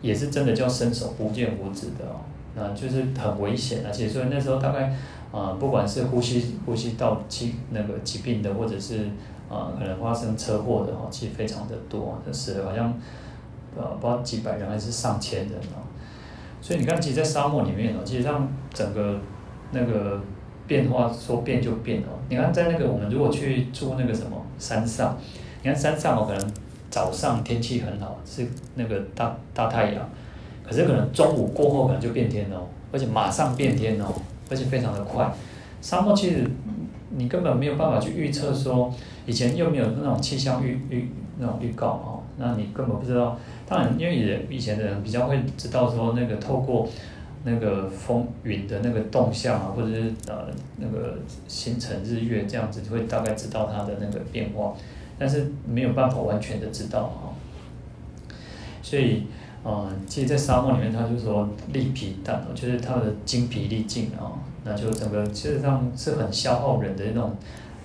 [0.00, 2.22] 也是真的叫伸手不见五指的哦，
[2.54, 4.94] 那就是很危险，而且所以那时候大概
[5.32, 8.98] 啊、不管是呼吸呼吸道疾那个疾病的，或者是
[9.50, 12.94] 啊、呃、可能发生车祸的哦，其实非常的多，就是好像
[13.76, 15.82] 呃不知道几百人还是上千人哦。
[16.66, 19.20] 所以你看，其实，在沙漠里面哦，其实上整个
[19.70, 20.20] 那个
[20.66, 22.18] 变化说变就变哦。
[22.28, 25.16] 你看，在那个我们如果去住那个什么山上，
[25.62, 26.52] 你看山上哦，可能
[26.90, 30.10] 早上天气很好，是那个大大太阳，
[30.68, 34.06] 可是可能中午过后可能就变天哦，而且马上变天哦，
[34.50, 35.32] 而且非常的快。
[35.80, 36.44] 沙漠其实
[37.10, 38.92] 你根本没有办法去预测说，
[39.24, 43.38] 以前又没有那种气象预预那种预告哦，那你根本不知道。
[43.68, 46.88] 当然，因为以以前的人比较会知道说，那个透过
[47.44, 54.74] 那个风云的那个动向啊，或者是呃那个星辰日月这样子，会大概知道它的那个变化，
[55.18, 57.34] 但是没有办法完全的知道啊。
[58.82, 59.24] 所以，
[59.64, 67.36] 呃，其实，在沙漠里面，他就说力疲惮，就是他的精疲力尽啊，那就整个其实上是很消耗人的那种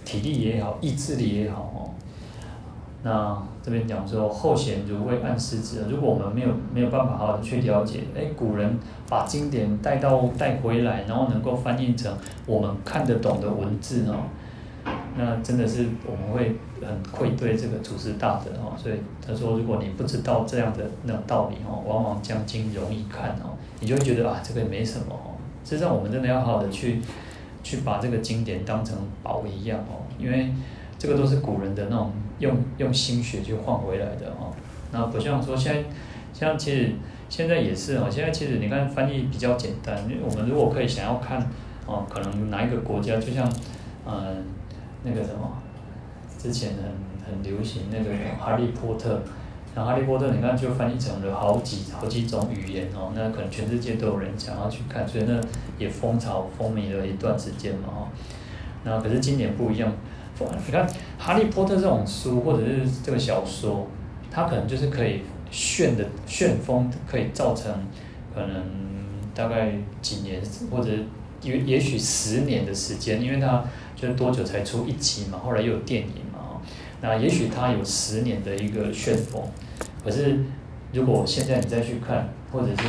[0.06, 1.90] 体力也好，意志力也好哦。
[3.02, 12.12] 那这边讲说，后贤如未谙师之，如果我们没有没有办法好好的去了解，哎，古人把经典带到带回来，然后能够翻译成
[12.48, 14.24] 我们看得懂的文字哦，
[15.16, 18.74] 那真的是我们会很愧对这个祖师大德哦。
[18.76, 18.96] 所以
[19.26, 25.38] 他说，如果你不知道这样的那种道理哦，往往将经容易看哦，你就会觉得啊，这个也没什么哦。
[25.64, 27.00] 实际上，我们真的要好好的去
[27.62, 30.52] 去把这个经典当成宝一样哦，因为。
[31.02, 34.52] 这个都是古人的那种用用心血去换回来的哦，
[34.92, 35.84] 那不像说现在，
[36.34, 36.92] 像其实
[37.30, 41.40] 现在也是哦，现在其实你看翻译比较简单，因为我们如果可以想要看
[41.86, 43.50] 哦，可能哪一个国家，就像
[44.06, 44.44] 嗯
[45.04, 45.58] 那个什么，
[46.38, 46.84] 之前很
[47.36, 49.22] 很流行那个 哈利波特，
[49.76, 55.40] 然后哈利波特你看就翻译成了好几好几种语言哦，那可能全世界都有人想要去看，所以那
[55.78, 58.08] 也风潮风靡了一段时间嘛哦，
[58.84, 59.92] 那可是今年不一样。
[60.66, 63.88] 你看《哈利波特》这种书，或者是这个小说，
[64.30, 67.72] 它可能就是可以旋的旋风，可以造成
[68.34, 68.64] 可能
[69.34, 70.92] 大概几年，或者
[71.42, 73.64] 也也许十年的时间，因为它
[73.96, 76.62] 就是多久才出一集嘛，后来又有电影嘛，
[77.02, 79.44] 那也许它有十年的一个旋风，
[80.04, 80.40] 可是
[80.94, 82.84] 如果现在你再去看，或者是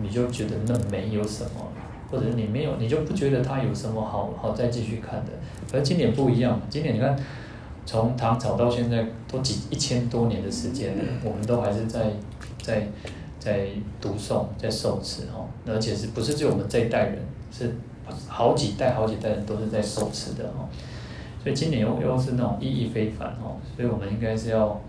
[0.00, 1.68] 你就觉得那没有什么。
[2.10, 5.32] 或者你没有，你就不觉得它有什么好好再继续看的。
[5.72, 7.16] 而今年不一样，今年你看，
[7.84, 12.10] 从唐朝到现在都几一千多年的时间了，我们都还是在
[12.62, 12.86] 在
[13.38, 13.68] 在
[14.00, 17.18] 读诵，在受持哦，而且是不是只有我们这一代人，
[17.50, 17.74] 是
[18.28, 20.68] 好几代好几代人都是在受持的哦。
[21.42, 24.80] 所以今年又又是那种意义非凡哦，所以我们应该是要，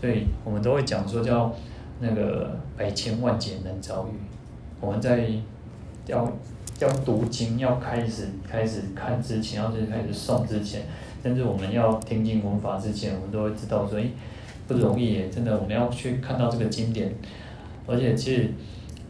[0.00, 1.52] 所以我们都会讲说叫
[2.00, 4.18] 那个百千万劫难遭遇，
[4.80, 5.28] 我们在
[6.06, 6.30] 要。
[6.80, 10.82] 要读经，要开始开始看之前，要就是开始诵之前，
[11.22, 14.10] 甚至我们要听经闻法之前，我们都会知道说，诶，
[14.68, 17.14] 不容易耶，真的，我们要去看到这个经典，
[17.86, 18.50] 而且其实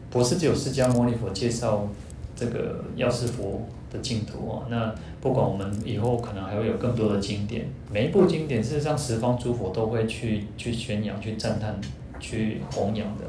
[0.09, 1.87] 不是只有释迦牟尼佛介绍
[2.35, 11.75] 这个药师佛的净土哦，那不管我们以后可能还会有更多的经典，每一部经典事实上十方诸佛都会去去宣扬、去赞叹、
[12.19, 13.25] 去弘扬的。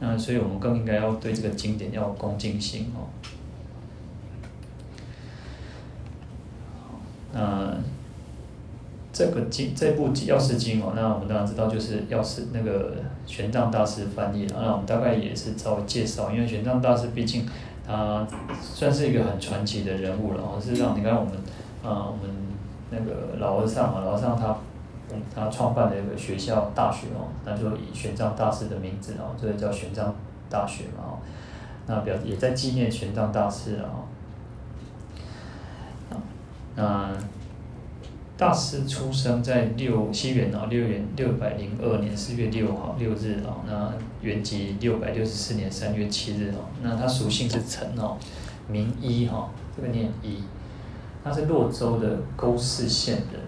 [0.00, 3.06] 那所以，我们更应该要对这个经典要有恭敬心哦。
[7.32, 7.76] 那
[9.12, 12.96] 这个经这部《药师经》哦，那我们当然知道，就是药师那个
[13.26, 17.46] 玄奘大师翻译，那我们大概也是稍微介绍，因为玄奘大师毕竟
[17.86, 18.26] 他
[18.60, 20.58] 算是一个很传奇的人物了哦。
[20.60, 21.32] 事实上，你看我们
[21.84, 22.34] 啊，我们
[22.90, 24.56] 那个老和尚啊，老和尚他
[25.34, 30.12] 他创办的一个学校大学哦，那就以玄奘大师的名字哦，这个叫玄奘
[30.48, 31.18] 大学嘛哦。
[31.86, 34.06] 那表也在纪念玄奘大师啊。
[36.76, 37.10] 那
[38.36, 43.92] 大师出生在六西元啊，六元六百零二年四月六号六日啊，那
[44.22, 46.64] 元吉六百六十四年三月七日哦。
[46.82, 48.16] 那他属性是辰哦，
[48.68, 50.42] 名一哈，这个念一。
[51.22, 53.39] 他是洛州的沟市县人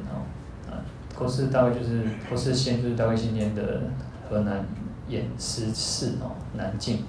[1.22, 3.82] 哦，啊，沟市大概就是沟市县，就是大概今天的
[4.28, 4.64] 河南
[5.08, 7.04] 偃师市哦，南靖。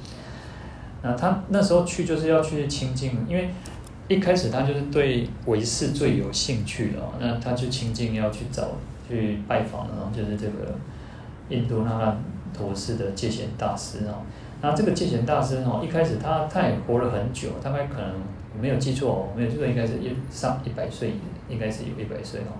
[1.01, 3.49] 那他那时候去就是要去清净，因为
[4.07, 8.71] 一开始他就是对唯识最有兴趣的哦，那他去清净要去找
[9.07, 10.75] 去拜访的哦，就是这个
[11.49, 12.23] 印度那烂
[12.55, 14.23] 陀寺的戒贤大师哦。
[14.63, 18.15] 那这个戒贤大师哦，一开始他他也活了很久，大概可能
[18.59, 21.13] 没有记错哦，没有记错应该是一上一百岁，
[21.49, 22.57] 应该是有一百岁哦。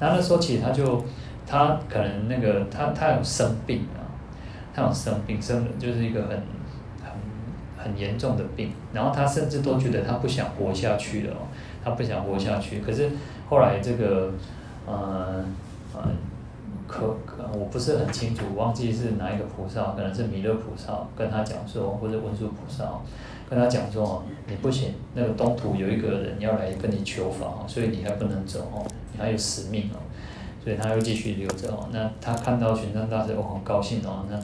[0.00, 1.04] 那那时候起他就
[1.46, 4.02] 他可能那个他他有生病啊，
[4.74, 6.42] 他有生病生的就是一个很。
[7.04, 7.12] 很
[7.76, 11.34] 很严重的病，然后他甚至都觉得他不想活下去了，
[11.82, 12.78] 他不想活下去。
[12.78, 13.10] 可是
[13.50, 14.30] 后来这个，
[14.86, 15.44] 呃
[15.92, 16.08] 呃，
[16.92, 17.16] 可
[17.54, 22.84] 我不是很清楚，忘记是哪一个菩萨，可能是弥勒菩萨跟他讲说，或者文殊菩萨
[23.48, 29.96] 跟他讲说，你不行，那个东土有一个人要来跟你求法，所以你还不能走哦，你还有使命哦，
[30.62, 31.88] 所以他又继续留着哦。
[31.90, 34.38] 那他看到玄奘大师，我很高兴哦，那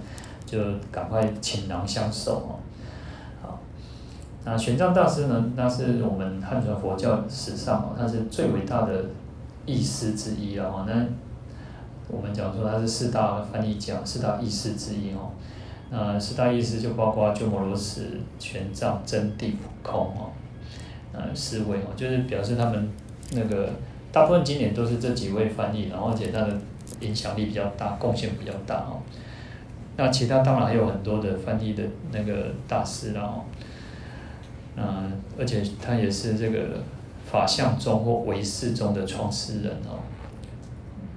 [0.46, 0.59] 就
[0.90, 2.51] 赶快请囊相授哦。
[3.42, 3.61] 好
[4.44, 5.53] 那玄奘大师呢？
[5.55, 9.05] 那是我们汉传佛教史上哦，他是最伟大的
[9.66, 10.86] 译师之一了哦。
[10.88, 11.07] 那
[12.09, 15.30] 我们讲说他是四大翻译家、四大译师之一哦。
[15.90, 18.02] 那四大译师就包括鸠摩罗什、
[18.38, 20.30] 玄奘、真谛、普空哦。
[21.12, 22.88] 呃，四位哦，就是表示他们
[23.32, 23.70] 那个
[24.12, 26.56] 大部分经典都是这几位翻译，然后而且他的
[27.00, 29.00] 影响力比较大，贡献比较大哦。
[29.96, 31.82] 那其他当然还有很多的翻译的
[32.12, 33.44] 那个大师了哦。
[34.76, 36.78] 嗯，而且他也是这个
[37.24, 39.98] 法相宗或唯识宗的创始人哦。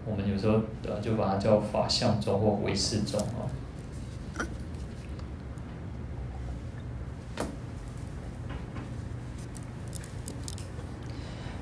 [0.05, 3.49] 我们有时候呃就把它叫法相宗或唯识宗哦。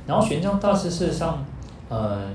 [0.08, 1.46] 然后玄奘大师事实上，
[1.88, 2.32] 呃，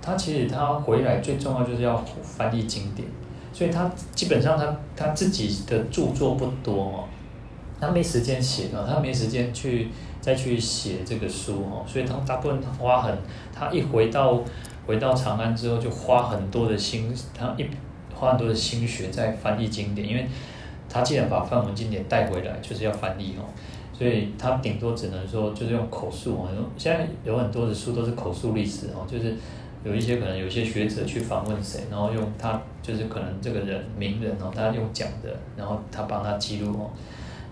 [0.00, 3.06] 他其实他回来最重要就是要翻译经典，
[3.52, 7.04] 所以他基本上他他自己的著作不多哦。
[7.78, 9.88] 他没时间写了，他没时间去
[10.22, 13.18] 再去写这个书哦，所以他大部分花很，
[13.52, 14.40] 他一回到
[14.86, 17.66] 回到长安之后，就花很多的心，他一
[18.14, 20.26] 花很多的心血在翻译经典，因为
[20.88, 23.44] 他既然把梵文经典带回来，就是要翻译哦，
[23.92, 29.34] 所以他顶多只能说就是用口述哦，现在有很多的书都是口述历史哦，就是
[29.84, 36.90] 有一些可能有些学者去访问谁，然后用他就是可能这个人名人哦，他用讲的，然后他帮他记录哦。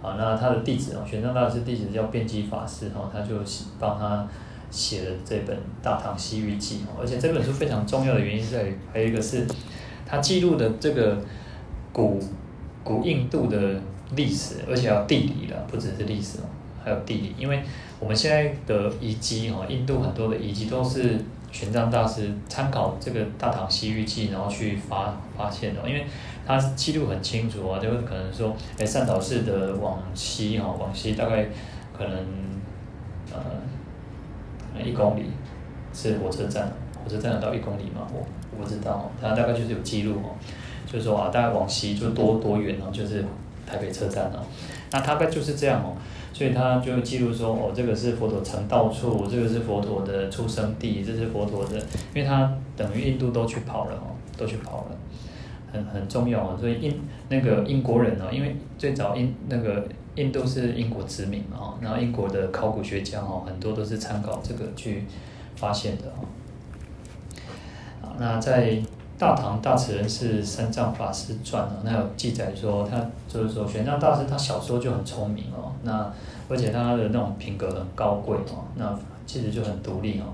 [0.02, 3.34] 啊，那他的弟子哦，玄奘大师弟子叫辩机法师哦，他就
[3.78, 4.26] 帮他
[4.70, 9.46] 写了这本《大唐西域记》哦，而且这本书非常重要的原因在于，还有一个是，
[10.06, 11.18] 他记录的这个
[11.92, 12.18] 古
[12.82, 13.80] 古印度的
[14.14, 16.44] 历史，而且要地理了，不只是历史哦，
[16.84, 17.62] 还有地理，因为
[17.98, 21.18] 我们现在的遗迹哦，印度很多的遗迹都是
[21.52, 26.04] 玄奘大师参考这个《大唐西域记》，然后去发发现的，因为。
[26.46, 31.46] 他记录很清楚啊，就是可能说，哎，善导寺的往西哈，往西大概
[31.96, 32.18] 可能
[33.32, 33.38] 呃
[34.80, 35.24] 一公里
[35.92, 36.72] 是火车站，
[37.04, 38.06] 火车站有到一公里吗？
[38.12, 40.34] 我我不知道，他大概就是有记录哦，
[40.86, 43.24] 就是说啊，大概往西就多多远哦，就是
[43.66, 44.40] 台北车站哦，
[44.92, 45.96] 那大概就是这样哦，
[46.32, 51.78] 所以他就记录说，哦，这个是佛陀成道处，这个是佛陀的出生地，这是佛陀的，
[52.14, 54.96] 因为他等于印度都去跑了哦，都去跑了。
[55.72, 59.86] 很很重要啊，所以英那个英国人呢，因为最早英那个
[60.16, 65.04] 印度是英国殖民嘛，然后英国的考古学家哈，很多都是参考这个去
[65.56, 66.04] 发现的
[68.02, 68.14] 啊。
[68.18, 68.72] 那在
[69.18, 72.98] 《大唐大慈恩寺三藏法师传》，那有记载说，他
[73.28, 76.12] 就是说玄奘大师他小时候就很聪明哦，那
[76.48, 80.24] 而且他的那种品格很高贵哦，那其实就很独立哦。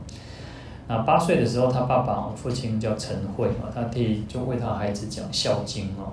[0.89, 6.12] 那八岁的时候，他爸爸父亲叫陈慧嘛，他弟就为他孩子讲《孝经》哦。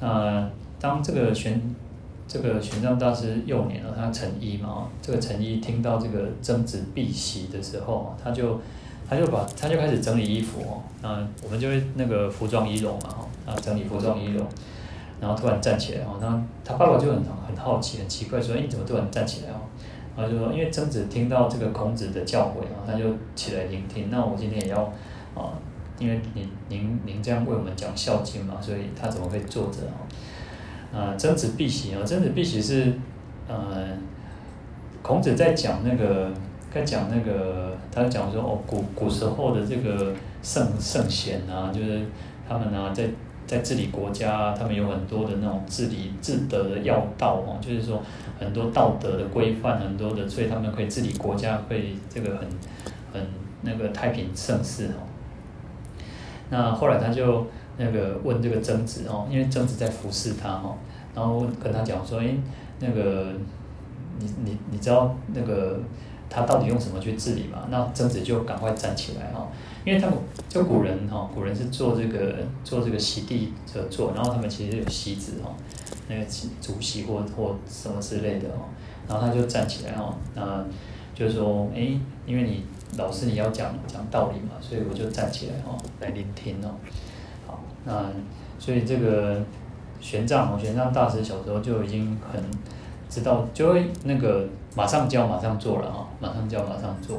[0.00, 0.50] 那
[0.80, 1.60] 当这个玄
[2.26, 8.58] 这个玄奘大师幼年了，他成一嘛，这个成一听到这个曾子避席的时候，他就
[9.08, 10.82] 他就把他就开始整理衣服哦。
[11.02, 14.46] 那我们就会那个服装仪容嘛，啊，整理服装仪容，
[15.20, 19.66] 然后突然站起来哦，那他爸爸就很很好奇，很奇怪，说：“哎，你怎么突然站起来哦？”
[20.16, 23.04] 然后就说：“因为曾子听到这个孔子的教诲啊，他就
[23.34, 24.08] 起来聆听。
[24.10, 24.82] 那我今天也要
[25.34, 25.52] 啊，
[25.98, 30.06] 因为您您您这样为我们讲《孝经》嘛，所以他怎么会坐着啊？
[30.92, 32.92] 啊，曾子避席啊，曾子避席是
[33.48, 33.88] 呃，
[35.02, 36.30] 孔子在讲那个，
[36.72, 40.12] 在讲那个，他讲说哦，古古时候的这个
[40.42, 42.02] 圣圣贤啊，就是
[42.48, 43.08] 他们呢、啊、在。”
[43.46, 48.00] 在治理国家，他们有很多的那种治理治德的要道哦，就是说
[48.38, 52.46] 很多道德的规范，很多的，所以他们可以治理国家，会这个很
[53.12, 53.26] 很
[53.62, 55.02] 那个太平盛世哦。
[56.50, 57.44] 那后来他就
[57.82, 60.76] 那个问这个曾子哦，因为曾子在服侍他哦，
[61.14, 62.34] 然后跟他讲说，哎，
[62.78, 63.32] 那个
[64.18, 65.80] 你你你知道那个
[66.28, 67.66] 他到底用什么去治理吗？
[67.70, 69.48] 那曾子就赶快站起来哦。
[69.82, 75.50] 因为他们就古人哈，古人是做这个做这个席地而坐，然后他们其实有席子哈，
[76.06, 76.24] 那个
[76.60, 78.68] 主席或或什么之类的哦，
[79.08, 80.62] 然后他就站起来哦，那
[81.14, 82.64] 就是说，哎，因为你
[82.98, 86.74] 老师你要讲讲道理嘛，所以我就站起来哦，来聆听哦。
[87.86, 88.06] 好，那
[88.58, 89.40] 所以这个
[90.00, 92.42] 玄奘哦，玄奘大师小时候就已经很
[93.08, 97.18] 知道，就会那个马上教马上做了哈，马上教马上做。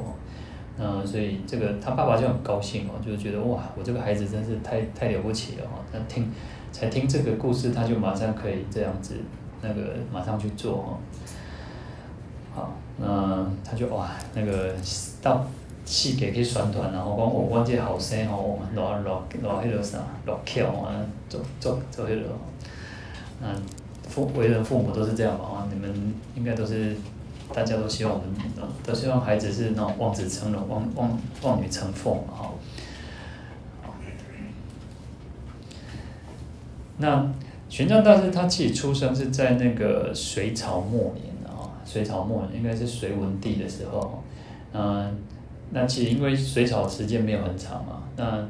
[0.79, 5.77] 嗯，所以这个他爸爸就很高兴哦，就觉得哇，我这个孩子真是太太了不起了哈！
[5.91, 6.31] 他听
[6.71, 9.15] 才听这个故事，他就马上可以这样子，
[9.61, 10.97] 那个马上去做哈。
[12.55, 14.73] 好，那他就哇，那个
[15.21, 15.45] 到
[15.85, 20.95] 戏给去宣传，然后讲我我这后生哦，落落落迄个啥，落桥啊，
[21.29, 22.25] 做做做迄个，
[23.41, 23.55] 嗯，
[24.07, 26.95] 父为人父母都是这样嘛，你们应该都是。
[27.53, 28.25] 大家都希望我们，
[28.81, 32.53] 都希望孩子是那种望子成龙、望望望女成凤嘛，哈。
[36.99, 37.29] 那
[37.67, 44.23] 玄奘大师他自己出生是在那个隋朝末年啊，隋朝末年应该是隋文帝的时候，
[44.71, 45.13] 嗯，
[45.71, 48.47] 那其实因为隋朝时间没有很长嘛，那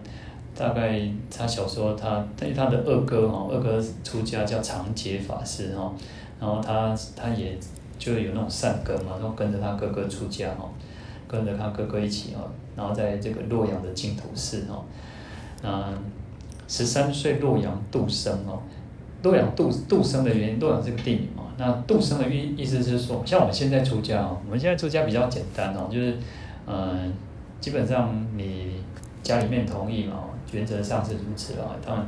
[0.55, 1.01] 大概
[1.35, 5.93] 他小时候他，因为他的二哥哈，二哥出家叫长捷法师哈，
[6.39, 7.57] 然后他他也。
[8.01, 10.73] 就有那种善根嘛，然后跟着他哥哥出家哦，
[11.27, 14.83] 跟着他哥哥一起哦，然后在这个洛阳的净土寺哦，
[15.61, 15.95] 嗯，
[16.67, 18.59] 十三岁洛阳度生哦，
[19.21, 26.17] 洛阳度度生的原因，洛阳这个地名嘛，那度生的意意思是说，像我们现在出家哦，我们现在出家比较简单哦，就是
[26.67, 27.13] 嗯，
[27.59, 28.83] 基本上你
[29.23, 32.07] 家里面同意嘛，原则上是如此啊，当然，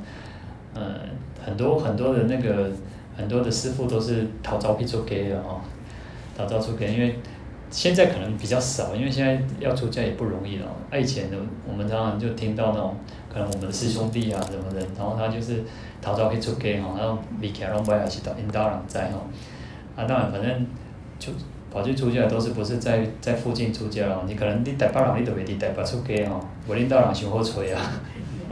[0.75, 0.99] 嗯，
[1.43, 2.71] 很多很多的那个
[3.15, 5.61] 很多的师傅都是讨招聘做给的哦。
[6.35, 7.19] 打造出给，因为
[7.69, 10.65] 现在可能比较少，因为现在要出家也不容易了。
[10.89, 11.37] 啊，以前的
[11.67, 12.95] 我们常常就听到那种，
[13.31, 15.63] 可能我们的师兄弟啊什么的，然后他就是
[16.01, 19.19] 讨招可以出家哈，然后离开了外去到引导人在哈。
[19.95, 20.65] 啊，当然反正
[21.19, 21.31] 就
[21.73, 27.81] 跑去出家都是不是在在附近出家了，你可能你台北人你都会在台北出家哈，无领导人想好吹啊。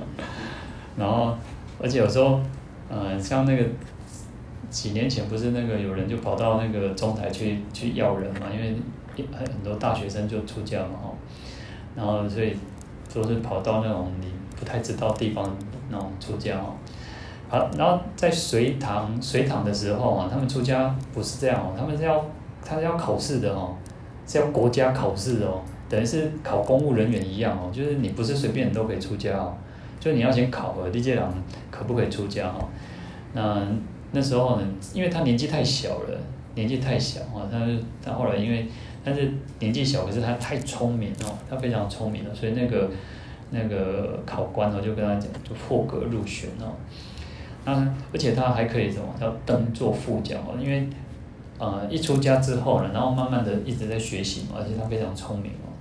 [0.97, 1.35] 然后
[1.79, 2.41] 而且有时候，
[2.89, 3.63] 嗯，像那个。
[4.69, 8.73] 几年前不是那个有人就跑到那个中台去去要人嘛，因为
[9.37, 11.11] 很很多大学生就出家嘛哈，
[11.93, 12.55] 然后所以
[13.13, 15.43] 都是跑到那种你不太知道地方
[15.89, 16.71] 那种出家哦，
[17.49, 22.25] 好，然后在隋唐隋唐的时候啊，他们出家不是这样哦，他们是要
[22.65, 23.75] 他是要考试的哦，
[24.25, 29.55] 是要国家考试哦，等于是考公务人员一样哦，就是你不是随便人都可以出家哦，
[29.99, 31.23] 就你要先考核，你这人
[31.69, 32.67] 可不可以出家哦，
[33.33, 33.67] 那。
[34.13, 36.19] 那时候呢，因为他年纪太小了，
[36.53, 37.65] 年纪太小啊，他
[38.03, 38.67] 他后来因为，
[39.05, 42.91] 但是年纪小，可是他太聪明哦，他非常聪明了，所以那个
[43.51, 46.75] 那个考官哦就跟他讲，就破格入选哦。
[47.63, 47.71] 那
[48.11, 50.85] 而且他还可以什么，叫登做副教，因为
[51.61, 55.71] 呃一出家之后呢，然后慢慢的一直在学习嘛，而且他非常聪明哦。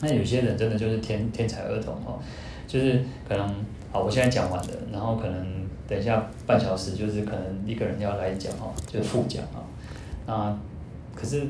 [0.00, 2.18] 那有些人真的就是天天才儿童哦，
[2.66, 3.46] 就是可能
[3.92, 5.62] 好，我现在讲完了，然后可能。
[5.88, 9.60] 等一下，半小时就是可能一个人要来讲哦，就是副讲啊。
[10.26, 10.58] 那
[11.14, 11.46] 可是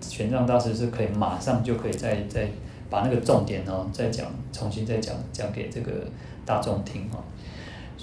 [0.00, 2.46] 玄奘大师是可以马上就可以再再
[2.88, 5.90] 把那个重点哦再讲，重新再讲讲给这个
[6.46, 7.18] 大众听哦。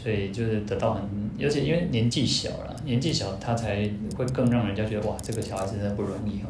[0.02, 1.02] 所以就是得到很，
[1.42, 6.50] 而且因为年纪小了，年纪小他才会更让人家觉得哇，这个小孩子真的不容易哦。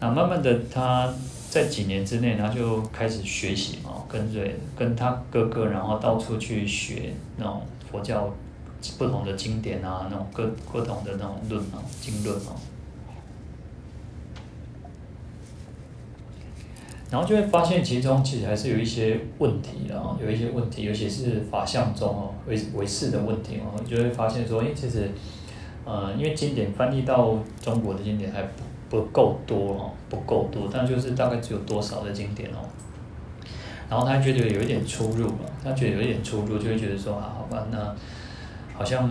[0.00, 1.12] 那慢慢的他
[1.50, 4.40] 在几年之内，他就开始学习嘛，跟着
[4.76, 7.62] 跟他哥哥，然后到处去学那种。
[7.90, 8.30] 佛教
[8.98, 12.52] 不同的经典啊，那种各各种的那种论啊，经论啊，
[17.10, 25.10] 然后就会发现其中其实还是有一些问题啊，有一些问题，尤其是法相中哦，唯唯识的问题哦，就会发现说，哎，其实，
[25.86, 28.50] 呃，因为经典翻译到中国的经典还不
[28.90, 32.60] 不够多哦，不够多，但就是大概只有多少的经典哦。
[33.88, 37.94] 然后他觉得有一点出入嘛，他觉得有一点出入，就会觉得说啊，好吧，那
[38.74, 39.10] 好像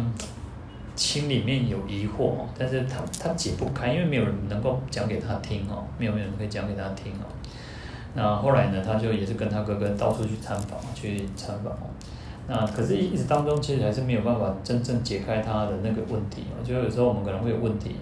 [0.96, 7.26] 心里面有疑惑哦，但是他他解不开，因为没有人能够讲给他听哦，没有人可以讲给他听哦。
[8.14, 11.74] 那后来呢，他就也是跟他哥哥到处去参访，去参访。
[12.48, 16.64] 那可是，一直当中其实还是没有办法真正解开他的那个问题哦。
[16.64, 17.96] 就有时候我们可能会有问题，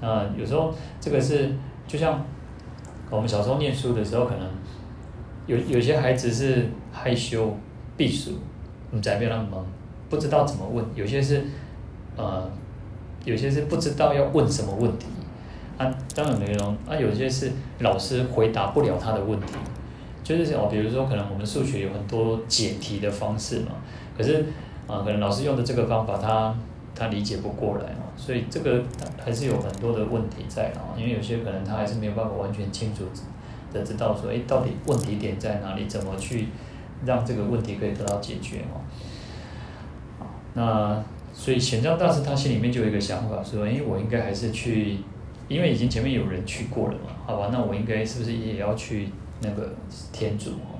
[0.00, 1.54] 那有时候这个是
[1.86, 2.24] 就像
[3.10, 4.48] 我们小时候念书的时候，可能。
[5.46, 7.52] 有有些孩子是害羞
[7.96, 8.32] 避暑，
[8.92, 9.66] 你在边那忙，
[10.08, 11.42] 不知道怎么问；有些是，
[12.14, 12.48] 呃，
[13.24, 15.06] 有些是不知道要问什么问题。
[16.14, 19.54] 当然没有啊，有些是老师回答不了他的问题，
[20.22, 23.72] 就是哦，比如说可能我们数学有很多解题的方式嘛，
[24.16, 24.46] 可是
[24.86, 26.54] 啊，可能老师用的这个方法他
[26.94, 28.82] 他理解不过来嘛，所以这个
[29.24, 33.04] 还是有很多的问题在啊，因为有些可能他还是没有办法完全清楚。
[33.72, 35.86] 的知道说，哎，到底问题点在哪里？
[35.86, 36.48] 怎么去
[37.06, 38.82] 让这个问题可以得到解决哦？
[40.54, 41.00] 那
[41.32, 44.96] 所以玄奘大师他心里面就有一个想法，说，哎，我应该还是去，
[45.50, 47.50] 因为已经前面有人去过了嘛，好吧？
[47.52, 49.08] 那我应该是不是也要去
[49.42, 49.68] 那个
[50.12, 50.78] 天竺哦？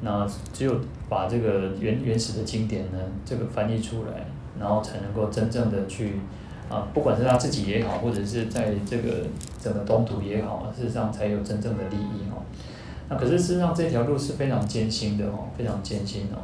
[0.00, 4.26] 那只有把这个原原始的经典呢，这个翻译出来，
[4.58, 6.14] 然后才能够真正的去。
[6.68, 9.26] 啊，不管是他自己也好，或者是在这个
[9.58, 12.44] 整个东土也好，事实上才有真正的利益哦。
[13.08, 16.36] 那可是事实上这条路是非常艰辛的哦，非常艰辛哦。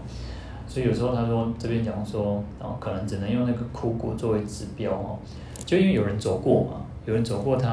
[0.66, 5.18] 所以有时候他说这边讲说，然后，可能只能用那个枯骨作为指标哦，
[5.66, 7.70] 就因为有人走过嘛，有人走过他，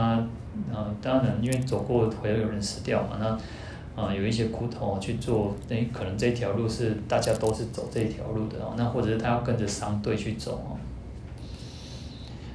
[0.73, 10.77] 啊，当然因为走过会有人死掉嘛，那啊有一些骨头去做，那可能这条路是大家都是走这条路的哦，那或者是他要跟着商队去走哦。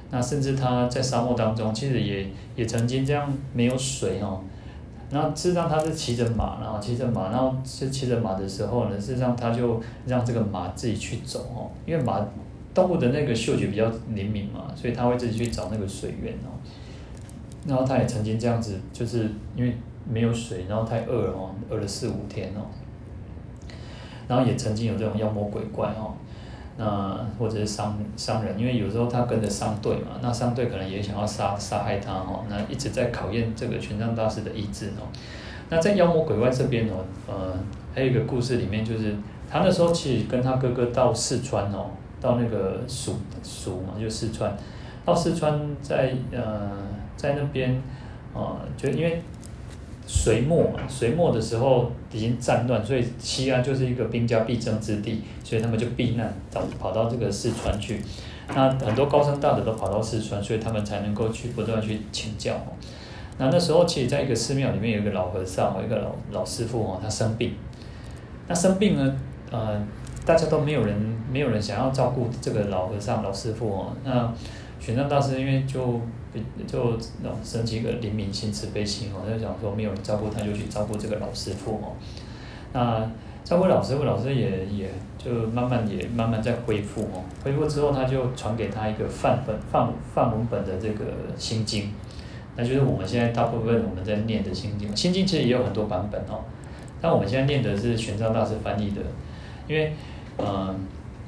[0.09, 4.41] 那甚至他在沙漠当中，其实也也曾经这样没有水哦。
[5.09, 12.25] 那事实上他是骑着马，然后骑着马，然后是骑着马的时候呢，事实上他就让这个马自己去走哦，因为马
[12.77, 16.53] 动物的那个嗅觉比较灵敏嘛，所以他会自己去找那个水源哦。
[17.65, 19.75] 然后他也曾经这样子，就是因为
[20.07, 22.61] 没有水，然后太饿了哦，饿了四五天哦。
[24.27, 26.13] 然后也曾经有这种妖魔鬼怪哦。
[26.77, 35.09] 那或者是商商人，因为有时候他跟着商队嘛，那商队可能也想要杀杀害他哦，那一直在考验这个权杖大师的意志哦。
[35.69, 37.57] 那在妖魔鬼怪这边哦，呃，
[37.95, 39.15] 还有一个故事里面就是，
[39.49, 41.89] 他那时候其实跟他哥哥到四川哦，
[42.21, 44.55] 到那个蜀蜀嘛，就四川，
[45.05, 46.71] 到四川在呃
[47.15, 47.71] 在那边
[48.33, 49.21] 啊、呃，就因为。
[50.09, 58.01] 隋末嘛，隋末的时候已经战乱，所以西安就是一个兵家必争之地，所以他们就避难，找跑到这个四川去。
[58.47, 62.55] 那很多高僧大德都跑到四川，所以他们才能够去不断去请教。
[63.37, 67.53] 那那时候，其实在一个寺庙里面有一个老和尚，一个老老师傅哦，他生病。
[68.47, 69.13] 那生病呢，
[69.51, 69.85] 呃，
[70.27, 70.93] 大家都没有人，
[71.31, 73.93] 没有人想要照顾这个老和尚、老师傅哦。
[74.03, 74.29] 那
[74.77, 76.01] 玄奘大师因为就
[76.67, 76.99] 就
[77.41, 81.95] 升起一个怜悯心、慈悲心哦，就想说没有人照顾他，就去照顾这个老师傅哦。
[82.73, 83.09] 那
[83.45, 87.23] 照顾老师傅，老师也也就慢慢也慢慢在恢复哦。
[87.45, 91.05] 恢复之后，他就传给他一个范本、范范文本的这个
[91.37, 91.89] 心经，
[92.57, 94.93] 那就是我们现在大部分我们在念的心经。
[94.93, 96.43] 心经其实也有很多版本哦，
[96.99, 99.01] 但我们现在念的是玄奘大师翻译的，
[99.69, 99.93] 因为。
[100.37, 100.75] 呃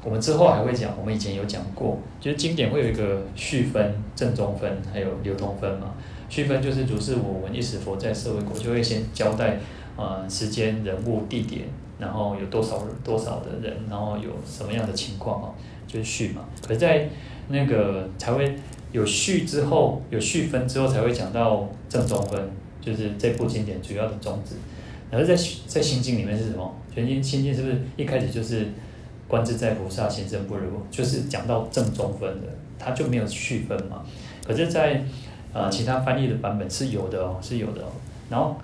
[0.01, 5.93] 我们之后还会讲，我们以前有讲过，就是经典会有一个序分、正宗分，还有流通分嘛。
[6.29, 9.59] 序分就是如是我闻一时佛在舍卫国，就会先交代、
[9.97, 11.63] 呃、时间、人物、地点，
[11.99, 15.49] 然后有多少多少的人，然后有什么样的情况啊，
[15.85, 16.45] 就是序嘛。
[16.65, 17.09] 可是在
[17.49, 18.55] 那个才会
[18.93, 22.49] 有序之后，有序分之后才会讲到正宗分，
[22.79, 24.55] 就是这部经典主要的宗旨。
[25.11, 25.35] 然后在
[25.67, 26.73] 在心经里面是什么？
[26.95, 28.65] 全经心经是不是一开始就是？
[29.29, 32.47] 观自在菩萨行深般若，就是讲到正宗分的，
[32.79, 34.03] 他就没有序分嘛。
[34.45, 35.03] 可是在，在
[35.53, 37.89] 呃其他翻译的版本是有的哦，是有的哦。
[38.29, 38.55] 然后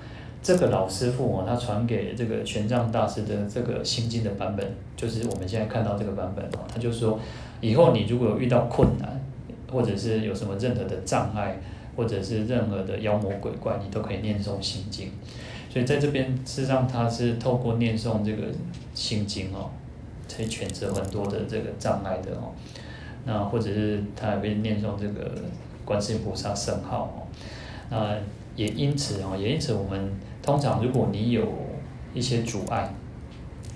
[0.41, 6.66] 这个老师傅哦，他传给这个玄奘大师的这个心经的版本，就是我们现在看到这个版本哦。
[6.68, 7.20] 他就说，
[7.61, 9.22] 以后你如果有遇到困难，
[9.72, 11.59] 或者是有什么任何的障碍，
[11.95, 15.11] 或者是任何的妖魔鬼怪，你都可以念诵心经。
[15.70, 18.43] 所以在这边，事实上他是透过念诵这个
[18.95, 19.70] 心经哦。
[20.36, 22.51] 可以选择很多的这个障碍的哦，
[23.25, 25.31] 那或者是他还会念诵这个
[25.86, 27.27] 观世音菩萨圣号哦，
[27.89, 28.17] 那
[28.55, 30.11] 也因此哦，也因此我们
[30.41, 31.47] 通常如果你有
[32.13, 32.93] 一些阻碍，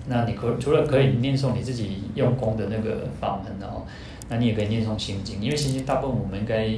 [0.08, 3.84] 那你可除了可以念诵你自己用功的那个法门哦，
[4.30, 6.70] 那你也可以念诵心经，因为心经大部分我们应该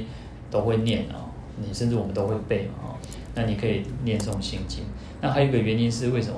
[0.50, 1.26] 都会念啊，
[1.60, 2.98] 你甚至我们都会背嘛啊。
[3.34, 4.84] 那你可以念诵心经。
[5.20, 6.36] 那还有一个原因是为什么？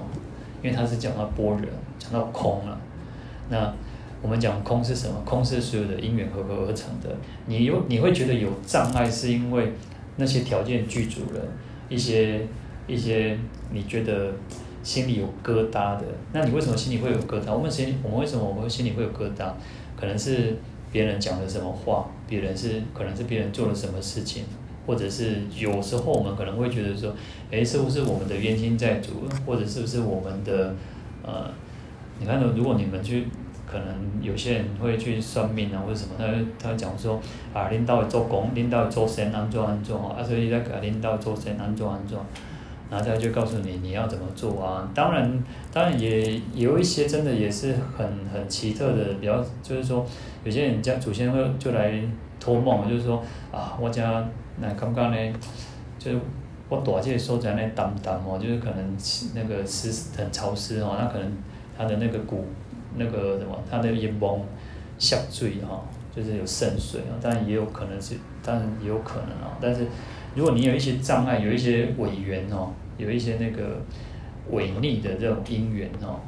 [0.63, 1.69] 因为他是讲到般若，
[1.99, 2.79] 讲到空了。
[3.55, 3.73] 那
[4.21, 5.15] 我们讲空是什么？
[5.25, 7.15] 空是所有的因缘合合而成的。
[7.47, 9.73] 你有你会觉得有障碍，是因为
[10.17, 11.41] 那些条件具足了，
[11.89, 12.41] 一些
[12.89, 13.39] 一些
[13.71, 14.33] 你觉得
[14.83, 16.03] 心里有疙瘩的。
[16.33, 17.53] 那你为什么心里会有疙瘩？
[17.55, 19.53] 我们心我们为什么我们心里会有疙瘩？
[19.97, 20.57] 可能是
[20.91, 24.45] 别人讲了什么话，别人是可能是别人做了什么事情。
[24.87, 27.15] 或者是有时候我们可能会觉得说，
[27.51, 29.13] 诶，是不是我们的冤亲债主，
[29.47, 30.75] 或者是不是我们的，
[31.23, 31.51] 呃，
[32.21, 33.27] 你看，如果你们去，
[33.75, 37.21] 可能有些人会去算命啊，或者什么，他他会讲说，
[37.53, 42.17] 啊，领导做工，领导做生，安做安怎啊，所以在给领导做生，安做安怎，
[42.89, 44.89] 然后他就告诉你你要怎么做啊。
[44.95, 50.07] 当然，当然也有一些真的也是很很奇特的，比较就是说，
[50.45, 52.01] 有些人家祖先会就来
[52.39, 53.21] 托梦，就是说，
[53.51, 54.25] 啊，我家。
[54.57, 55.17] 那刚刚呢，
[55.99, 56.19] 就是
[56.69, 58.97] 我躲这个所在那挡挡哦，就是可能
[59.35, 61.33] 那个湿很潮湿哦，那可能
[61.77, 62.45] 他的那个骨
[62.97, 64.41] 那个什么，它的阴毛
[64.99, 65.83] 下坠哈，
[66.15, 69.57] 就是有渗水啊，当然也有可能是，当然也有可能啊。
[69.61, 69.87] 但是
[70.35, 73.81] 如果你有一些障碍，有一些违缘哦，有一些那个
[74.51, 76.21] 违逆的这种因缘哦，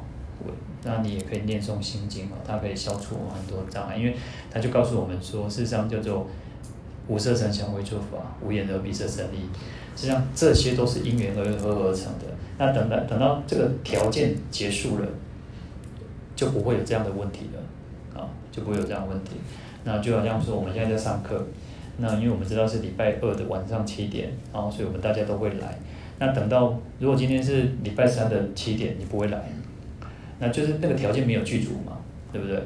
[0.83, 4.15] 那你也可以念诵心经哦，它可以消除很多障碍，因为
[4.51, 6.27] 它就告诉我们说，事实上叫做。
[7.09, 9.47] 无色声香味触法，无眼耳鼻舌身意，
[9.95, 12.25] 实际上这些都是因缘而合而成的。
[12.57, 15.07] 那等到等到这个条件结束了，
[16.37, 19.31] 就不会有这样的问题了，啊，就不会有这样的问题。
[19.83, 21.45] 那就好像说，我们现在在上课，
[21.97, 25.77] 那因为我们知道是礼拜二的晚上七点，然后所以我们大家都会来。
[26.19, 29.51] 那等到如果今天是礼拜三的七点，你不会来，
[30.39, 31.97] 那就是那个条件没有具足嘛，
[32.31, 32.57] 对不对？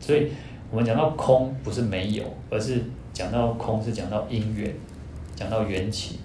[0.00, 0.32] 所以
[0.72, 2.82] 我们讲到空，不是没有，而是。
[3.16, 4.70] 讲到空是讲到因缘，
[5.34, 6.18] 讲到缘起，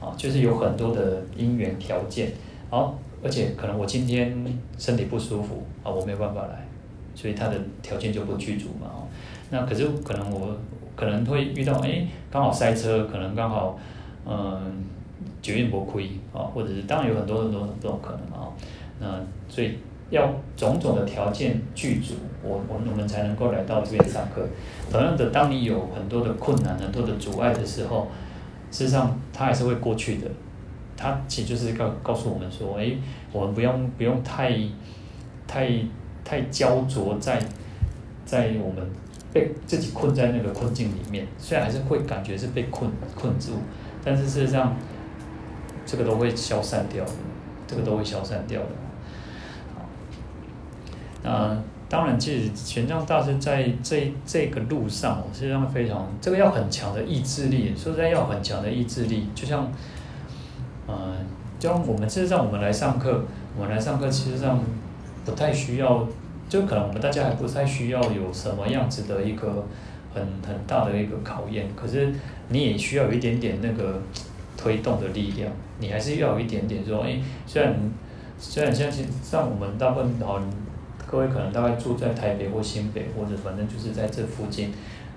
[0.00, 2.30] 啊，就是有很多的因缘条件，
[2.70, 4.32] 好，而且可能我今天
[4.78, 6.66] 身体不舒服啊，我没有办法来，
[7.14, 9.06] 所以他的条件就不具足嘛，哦，
[9.50, 10.56] 那可是可能我
[10.96, 13.78] 可能会遇到，哎，刚好塞车，可能刚好，
[14.26, 14.84] 嗯，
[15.40, 18.48] 捷运不亏啊，或者是当然有很多很多很多可能啊，
[19.00, 19.78] 那所以。
[20.08, 24.46] 要种种的条件具足，我我我们才能够来到这边上课。
[24.88, 28.06] 同样的，当你有很多的困难、很多的阻碍的时候，
[28.70, 30.30] 事实上它还是会过去的。
[30.96, 32.96] 它其实就是告告诉我们说，诶，
[33.32, 34.56] 我们不用不用太
[35.46, 35.70] 太
[36.24, 37.38] 太焦灼在
[38.24, 38.90] 在我们
[39.32, 41.26] 被自己困在那个困境里面。
[41.38, 43.52] 虽然还是会感觉是被困困住，
[44.04, 44.76] 但是事实上
[45.84, 47.12] 这个都会消散掉的，
[47.66, 48.68] 这个都会消散掉的。
[51.30, 59.28] 啊，当然，其实玄奘大师在这这个路上，实际上非常这个要很强的意志力，说实在要很强的意志力。
[59.34, 59.70] 就像，
[60.86, 61.16] 嗯、呃，
[61.58, 63.24] 就像我们事实上我们来上课，
[63.56, 64.60] 我们来上课，其实上
[65.26, 66.08] 不太需要，
[66.48, 69.66] 就可能我们大家还不太需要有什么样子的一个
[70.14, 71.68] 很很大的一个考验。
[71.76, 72.14] 可是
[72.48, 74.00] 你也需要有一点点那个
[74.56, 77.74] 推动的力量，你还是要有一点点说，哎，虽然
[78.38, 78.90] 虽然像
[79.22, 80.40] 像我们大部分好。
[81.08, 84.72] 各位可能大概住在台北或新北，或者反正就是在这附近，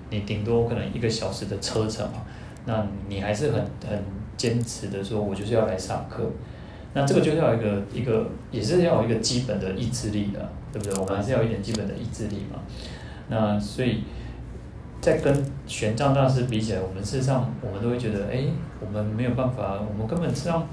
[0.08, 2.22] 你顶多可能一个小时的车程嘛，
[2.64, 4.04] 那你还是很很
[4.36, 6.30] 坚持的说，我就是要来上课。
[6.92, 11.00] 那这个就是要一个一个，也是要有一个基本的意志力的，对不对？
[11.00, 12.58] 我们还是要有一点基本的意志力嘛。
[13.28, 14.02] 那所以，
[15.00, 18.44] 在跟玄奘大师比起来，我们事实上我们都会觉得，哎，
[18.80, 20.66] 我们没有办法，我们根本上。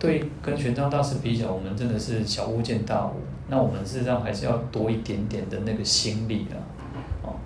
[0.00, 3.16] 对，跟玄奘大师比较，我们真的是小巫见大巫。
[3.48, 6.56] 那我们事实上还是要多一点点的那个心力啊。
[7.22, 7.36] 哦，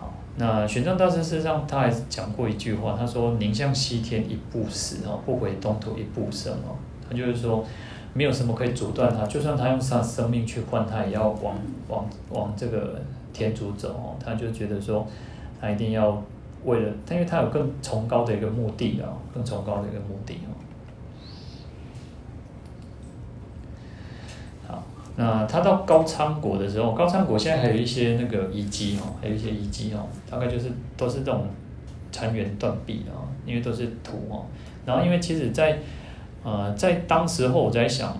[0.00, 6.74] 好，那玄奘大师事实上他还讲过一句话，他说：“宁向西天一步死，哦，不回东土一步生。”哦，
[7.08, 7.64] 他就是说，
[8.12, 11.56] 没有什么可以阻断他，就算他用他生命去换，他也要往
[11.88, 13.00] 往往这个
[13.32, 14.16] 天竺走。
[14.24, 15.06] 他就觉得说，
[15.60, 16.22] 他一定要
[16.64, 20.54] 为了，他因为他有更崇高的一个目的啊，更崇高的一个目的哦。
[25.16, 31.46] 那他到高昌国的时候，高昌国现在还有一些那个遗迹哦，还有一些遗迹哦，大概就是都是这种
[32.10, 34.44] 残垣断壁啊，因为都是土哦。
[34.84, 35.78] 然后因为其实，在
[36.44, 38.16] 呃在当时候我在想，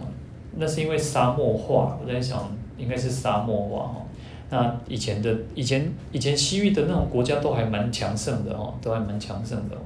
[0.57, 4.03] 那是因为沙漠化，我在想应该是沙漠化哦。
[4.51, 9.77] 那以前的以前以前西域的那种国家都还蛮强盛的哦，都还蛮强盛的，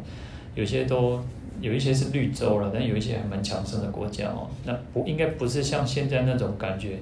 [0.55, 1.20] 有些都。
[1.61, 4.47] 有一些是绿洲了，但有一些还蛮强盛的国家哦。
[4.64, 7.01] 那不应该不是像现在那种感觉，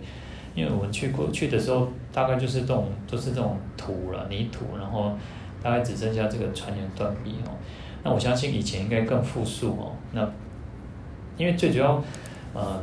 [0.55, 5.12] 因为我们去过去的时候，大概就是这种都、是这种土了泥土，然后
[5.62, 7.53] 大概只剩下这个船员断壁哦。
[8.03, 9.93] 那我相信以前应该更富庶哦。
[10.12, 10.26] 那
[11.37, 12.03] 因为最主要
[12.55, 12.80] 呃。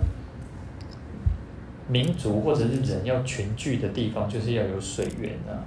[1.90, 5.60] 民族或者是人要群聚的地方，就是要有水源啊。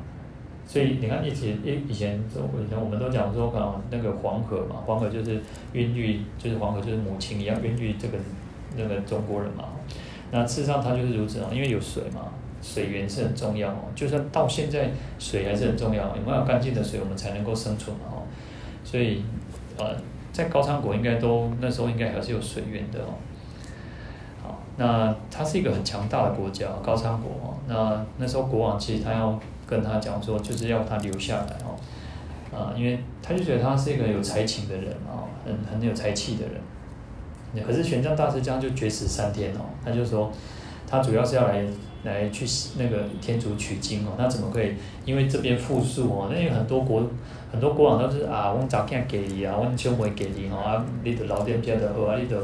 [0.67, 5.39] 所以你看，以前以以前以前我们都讲说，啊，那个黄河嘛，黄河就是
[5.75, 8.19] 孕育，就是黄河就是母亲一样孕育这个
[8.79, 9.65] 那个中国人嘛。
[10.33, 12.33] 那事实上它就是如此哦，因为有水嘛，
[12.63, 13.85] 水源是很重要哦。
[13.95, 18.23] 就算到现在，水还是很重要，有没有干净的水，我们才能够生存嘛哦。
[18.83, 19.23] 所以
[19.77, 19.95] 呃，
[20.37, 23.17] 在高昌国应该都那时候应该还是有水源的哦。
[24.43, 27.55] 好那它是一个很强大的国家，高昌国哦。
[27.67, 31.73] 那那时候国王其实他要跟他讲说，就是要他留下来哦，
[32.55, 36.61] 啊，因为他就觉得他是一个有才情的人啊，很很有才气的人。
[37.67, 40.31] 可是玄奘大师这样就绝食三天哦，他就说，
[40.87, 41.65] 他主要是要来
[42.05, 42.45] 来去
[42.77, 44.75] 那个天竺取经哦，那怎么可以？
[45.07, 47.03] 因为这边富庶哦，那有很多国
[47.51, 52.37] 很多国王都是啊，我早点给你啊，我兄妹给你哦，啊，你的老店家的好啊，你的。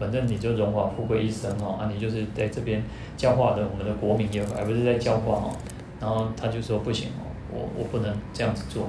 [0.00, 2.82] 反正你就荣华富贵一生哦，啊，你就是在这边
[3.18, 5.52] 教化的我们的国民也好，而不是在教化哦。
[6.00, 8.86] 然后他就说不行哦，我我不能这样子做。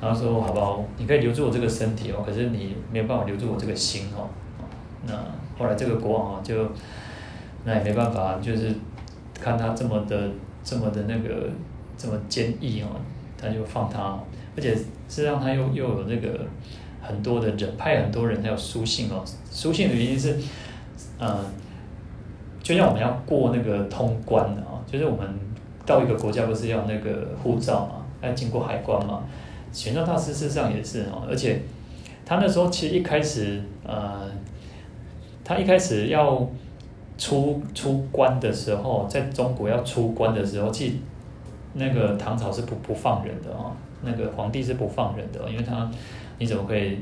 [0.00, 0.84] 然后说好不好？
[0.96, 4.30] 你可以留住我这个身体哦，可是你没有办法留住我这个心哦。
[5.08, 5.12] 那
[5.58, 6.54] 后来这个国王啊，就
[7.64, 8.72] 那也没办法，就是
[9.34, 10.30] 看他这么的
[10.62, 11.50] 这么的那个
[11.98, 12.86] 这么坚毅哦，
[13.36, 14.16] 他就放他，
[14.56, 16.46] 而且实际上他又又有那个。
[17.04, 19.24] 很多的人派很多人，还有书信哦。
[19.50, 20.36] 书信的原因是，
[21.18, 21.44] 呃，
[22.62, 25.28] 就像我们要过那个通关的啊，就是我们
[25.84, 29.24] 到一个国家不是要那个护照嘛，要经过海关嘛。
[29.72, 31.62] 玄奘大师事实上也是哦，而且
[32.24, 34.30] 他那时候其实一开始，呃，
[35.42, 36.48] 他一开始要
[37.18, 40.94] 出出关的时候，在中国要出关的时候，其实
[41.74, 45.90] 那个唐朝是不不放人的哦，那个皇帝是不放人的，因为他。
[46.38, 46.98] 你怎么可以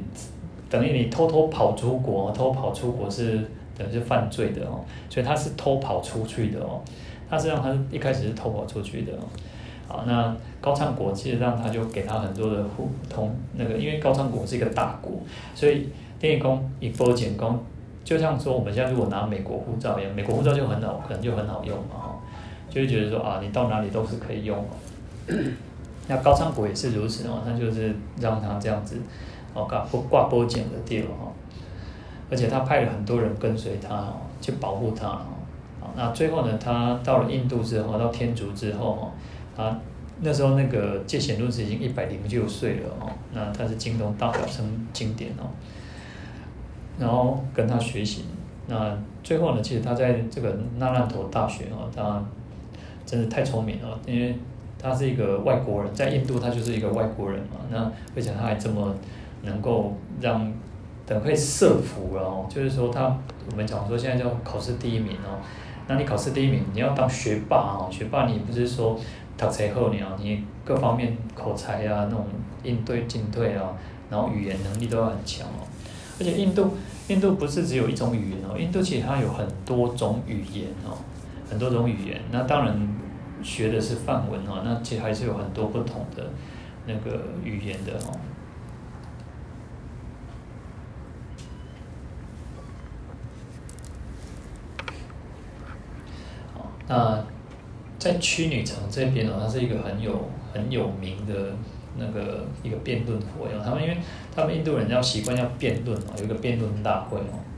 [0.68, 2.30] 等于你偷偷跑出国？
[2.32, 3.40] 偷跑出国是
[3.78, 6.82] 等于是犯罪的哦，所以他是偷跑出去的哦。
[7.30, 9.24] 他实际上他一开始是偷跑出去的哦。
[9.88, 15.12] 好，那高昌国其实上他就给他很多的互通那个，因为高昌国是一个大国，
[15.54, 17.58] 所以电影公一波简公，
[18.04, 22.09] 就像说我们现在如果拿美国护照一样，美国护照就很好，可能就很好用嘛哈，
[22.70, 24.64] 就会觉得说啊，你到哪里都是可以用。
[26.08, 28.96] 那高昌国也是如此哦，他就是让他这样子。
[29.52, 31.32] 哦，挂挂波简的地方哦，
[32.30, 35.90] 而且他派了很多人跟随他哦，去保护他哦。
[35.96, 39.10] 那最后呢，他到了印度之后，到天竺之后哦，
[39.56, 39.76] 他
[40.20, 43.10] 那时候那个戒贤论师已经一百零六岁了哦。
[43.32, 45.50] 那他是精通大小乘经典哦，
[46.96, 48.26] 然后跟他学习。
[48.68, 52.22] 那最后呢，其实他在这个那烂陀大学哦，他
[53.10, 54.36] 真的太聪明了，因为
[54.78, 57.56] 他是一个外国人，在印度他就是一个外国人嘛。
[57.70, 58.94] 那而且他还这么。
[59.42, 60.52] 能够让
[61.06, 63.16] 等可以设伏了哦，就是说他
[63.50, 65.40] 我们讲说现在叫考试第一名哦，
[65.88, 69.00] 那你考试第一名，你要当学霸哦，学霸你不是说
[69.38, 72.26] 读书好你啊，你各方面口才啊，那种
[72.62, 73.72] 应对进退啊，
[74.10, 75.64] 然后语言能力都要很强哦。
[76.18, 76.76] 而且印度
[77.08, 80.92] 印度不是只有一种语言哦，印度其实它有很多种语言哦，
[81.50, 82.22] 很多种语言。
[82.30, 82.88] 那当然
[83.42, 86.30] 学的是梵文哦，那其实还是有很多不同的
[86.86, 88.16] 那个语言的哦。
[96.86, 97.24] 那
[97.98, 101.52] 在屈女城这边呢，它是一个很有很有名的
[101.96, 103.62] 那个一个辩论佛哦。
[103.64, 103.96] 他们因为
[104.34, 107.49] 他们印度人要习惯要辩论哦，有一个辩论大会哦。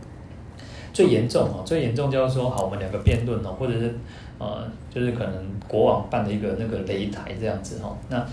[0.92, 3.94] 最严重哦，最严重就是说，好，我们两个辩论哦，或者是
[4.38, 5.32] 呃，就是可能
[5.66, 7.96] 国王办的一个那个擂台这样子哦。
[8.08, 8.26] 那、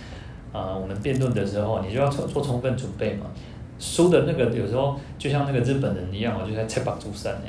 [0.51, 3.27] 呃，我们辩论的时候，你就要做做充分准备嘛。
[3.79, 7.47] 输的那个有时候就像那个日本人一样哦，就在切把竹山呢，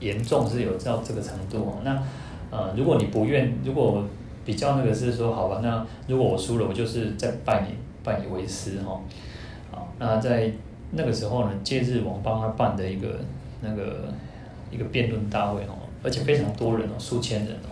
[0.00, 1.78] 严重是有到这个程度哦。
[1.84, 2.02] 那
[2.50, 4.02] 呃，如果你不愿，如果
[4.44, 8.98] 比较那个是说，好吧，那如果我输了，我就是在拜你，拜你为师哈。
[9.70, 10.50] 好，那在
[10.92, 13.20] 那个时候呢，戒日王帮他办的一个
[13.60, 14.08] 那个
[14.70, 17.68] 一个辩论大会哦，而且非常多人哦，数千人哦。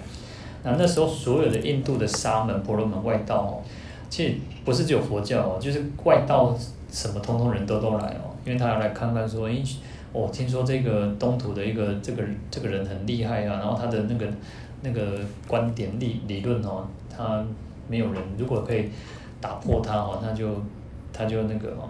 [0.62, 3.62] 那那时候所有的印度的沙门、婆罗门外道哦，
[4.08, 4.34] 其实
[4.64, 6.56] 不是只有佛教哦，就是外道
[6.90, 9.62] 什么通通人都都来哦，因为他要来看看说，诶，
[10.12, 14.26] 我听说这个东土的一个这个这个人很厉害啊，然后他的那个。
[14.82, 15.18] 那个
[15.48, 17.42] 观点理理论哦，他
[17.88, 18.88] 没有人如果可以
[19.40, 20.62] 打破他哦，那就
[21.14, 21.88] 他就那个哦。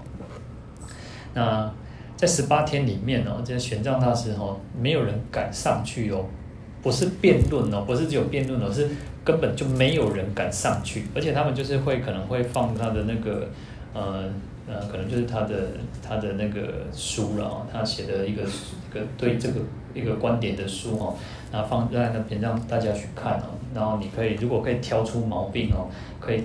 [1.34, 1.70] 那
[2.16, 6.24] 在十八天里面哦，这玄奘大师哦，没有人敢上去哦，
[6.82, 8.88] 不是辩论哦，不是只有辩论哦，是
[9.22, 13.48] 根本就没有人敢上去，而且他们就是会可能会放他的那个
[13.92, 14.24] 呃
[14.66, 19.60] 呃，可能就是他的他的那个书了哦，他写的一个一个对这个
[19.94, 21.14] 一个观点的书哦，
[21.52, 25.88] 然后放在那边让大家去看哦，然后你可以如果可以挑出毛病哦，
[26.18, 26.44] 可以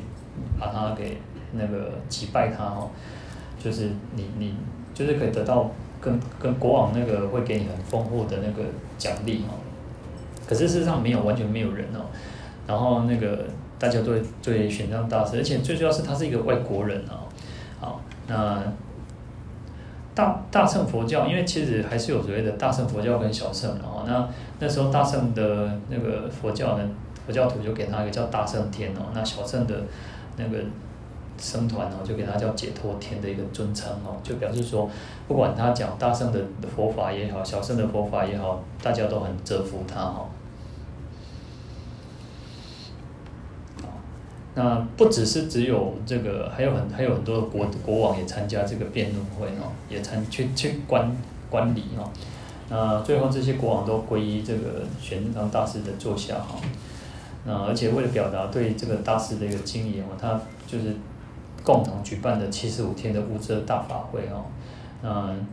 [0.59, 1.17] 把它给
[1.53, 2.89] 那个击败他哦，
[3.63, 4.53] 就是你你
[4.93, 5.69] 就是可以得到。
[6.03, 8.67] 跟跟国王那个会给你很丰富的那个
[8.97, 9.53] 奖励哦，
[10.47, 12.09] 可是事实上没有完全没有人哦，
[12.65, 13.45] 然后那个
[13.77, 17.29] 大家都会对玄奘大师，而且最主要是他是一个外国人哦，
[17.79, 18.63] 好，那
[20.15, 24.27] 大大乘佛教，因为其实还是有所谓的大乘佛教跟小乘哦，那
[24.57, 26.89] 那时候大乘的那个佛教呢，
[27.27, 29.83] 佛教徒就给他一个叫大乘天哦，那小乘的
[30.37, 30.57] 那个。
[31.41, 34.87] 僧团哦，就给他叫解脱天的一个尊称哦，就表示说，
[35.27, 36.39] 不管他讲大圣的
[36.75, 40.29] 佛法也好，小圣的佛法也好，大家都很折服他哈。
[44.53, 51.11] 那不只是只有这个，还有很还有很多国国王也参加这个辩论会哦，也参去去观
[51.49, 52.07] 观礼哦。
[52.69, 56.59] 那最后这些国王都皈依这个玄奘大师的座下哈。
[57.45, 60.95] 那而且为了表达对这个大师的一个敬意哦，他就是。
[61.63, 64.45] 共同举办的七十五天的无遮大法会哦，
[65.03, 65.45] 嗯，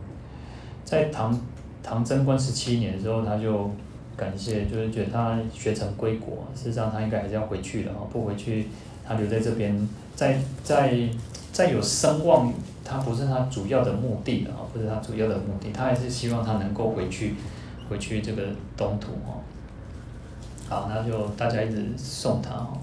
[0.83, 1.39] 在唐
[1.83, 3.69] 唐贞观十七年的时候，他就
[4.17, 8.67] 感谢，就是觉得他学成归国，事实上他应该还是要回去的哦，不回去，
[9.07, 10.93] 他留在这边，在在
[11.51, 12.51] 在有声望，
[12.83, 17.35] 他不是他主要的目的啊，不是他主要的目的，他还是希望他能够回去，
[17.89, 18.43] 回去这个
[18.75, 19.41] 东土哦。
[20.67, 22.77] 好，那就大家一直送他哦。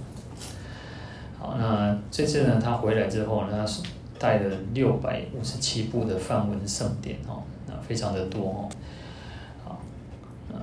[1.38, 3.82] 好，那这次呢，他回来之后呢，他是
[4.18, 8.68] 带了六百五十七部的梵文圣典哦，那非常的多哦。
[9.62, 9.70] 好，
[10.50, 10.56] 啊，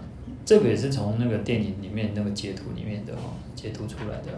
[0.43, 4.31] 这个也是从那个电影里面那个截图里面的哦，截图出来的。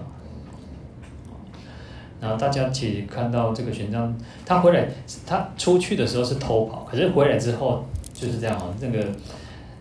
[2.19, 4.13] 然后大家其实看到这个玄奘，
[4.45, 4.89] 他回来，
[5.25, 8.73] 他出去的时候是偷跑，可是回来之后就是这样哦。
[8.81, 9.07] 那个，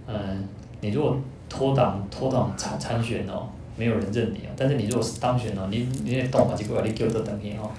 [0.07, 0.47] 嗯，
[0.81, 1.17] 你如果
[1.49, 3.49] 脱党脱党参参选哦。
[3.77, 4.53] 没有人认你啊！
[4.57, 7.70] 但是你如果是当选了，你你也动法就过来，你给我等你哈。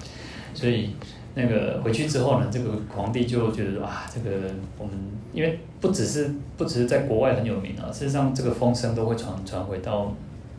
[0.54, 0.90] 所以
[1.34, 4.30] 那个回去之后呢，这个皇帝就觉得啊，这个
[4.78, 4.94] 我们
[5.32, 10.14] 因为不只是不只是在国外很有名啊，事实上这个风声都会传传回到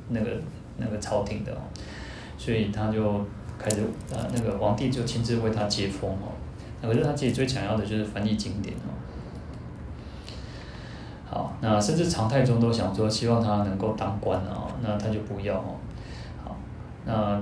[0.09, 0.31] 那个
[0.77, 1.57] 那个朝廷的哦。
[2.38, 3.25] 所以他就
[3.57, 3.81] 开始
[4.13, 6.33] 啊，那个皇帝就亲自为他接风哦。
[6.81, 8.93] 可是他自己最想要的就是翻译经典哦。
[11.38, 15.75] 啊，那甚至唐太宗都想说，希望他能够当官啊，那他就不要哦。
[16.43, 16.55] 好，
[17.05, 17.39] 那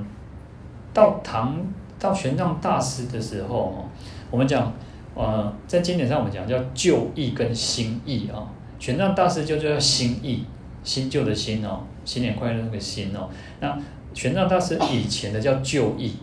[0.93, 1.57] 到唐
[1.97, 3.85] 到玄奘大师的时候哦，
[4.29, 4.71] 我们讲
[5.15, 8.47] 呃，在经典上我们讲叫旧译跟新译啊。
[8.77, 10.45] 玄奘大师就叫新译，
[10.83, 13.29] 新旧的新哦，新年快乐那个新哦。
[13.61, 13.77] 那
[14.13, 16.17] 玄奘大师以前的叫旧译，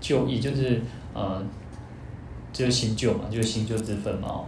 [0.00, 0.80] 旧译就是
[1.12, 1.42] 呃，
[2.52, 4.42] 就是新旧嘛，就是新旧之分嘛。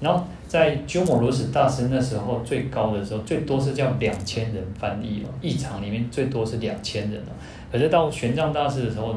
[0.00, 7.32] 然后在鸠摩罗什大师那时候最高的时候，最多是叫两千人翻译哦，一场里面最多是两千人哦。
[7.70, 9.16] 可是到玄奘大师的时候，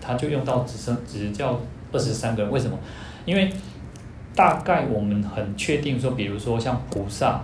[0.00, 1.60] 他就用到只剩只叫
[1.92, 2.52] 二十三个人。
[2.52, 2.78] 为什么？
[3.24, 3.50] 因为
[4.34, 7.42] 大概我们很确定说，比如说像菩萨，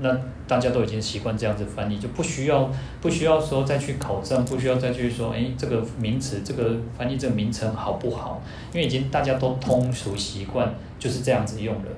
[0.00, 0.18] 那。
[0.48, 2.70] 大家都已经习惯这样子翻译，就不需要
[3.02, 8.40] 不需要说再去考证，不需要再去说，哎，这个名词，这个翻译这个名称好不好？
[8.72, 11.90] 因为已经大家都通俗习惯，就是这样子用了。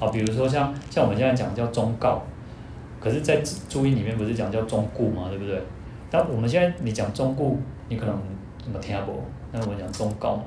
[0.00, 2.22] 啊，比如说像像我们现在讲叫忠告，
[2.98, 5.62] 可是，在注音里面不是讲叫忠固嘛，对不对？
[6.10, 7.58] 但我们现在你讲忠固，
[7.90, 8.18] 你可能
[8.64, 9.22] 怎么听不懂？
[9.52, 10.44] 那我们讲忠告嘛，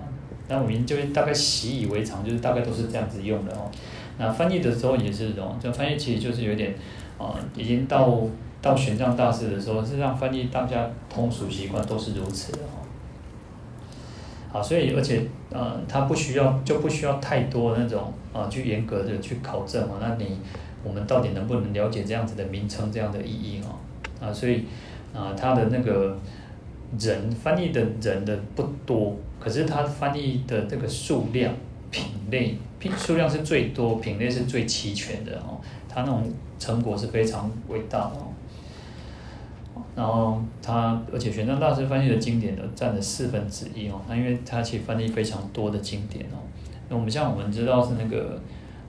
[0.47, 3.69] 那我们就会大概习以为常，就是大概都是这样子用的哦。
[4.17, 6.73] 那翻译的时候也是这种，这翻译其实就是有点。
[7.15, 8.19] 啊，已经到
[8.59, 12.81] 到玄奘大师的时候，实际上翻译大家通俗习惯都是如此的哦。
[14.51, 19.99] 好，所以而且呃，他不需要就不需要太多那种啊，去严格的去考证哦。
[20.01, 20.39] 那你
[20.83, 23.77] 我们到底能不能了解这样子的名称这样的意义哦？
[24.19, 24.65] 啊，所以
[25.13, 26.17] 啊，他的那个
[26.99, 31.53] 人翻译的人的不多，可是他翻译的这个数量
[31.91, 35.55] 品类品数量是最多，品类是最齐全的哦。
[35.87, 36.29] 他那种
[36.59, 38.27] 成果是非常伟大的哦，
[39.95, 44.01] 然后他而且玄奘大师翻译的经典呢，占了四分之一哦。
[44.09, 46.43] 那因为他其实翻译非常多的经典哦。
[46.89, 48.37] 那我们像我们知道是那个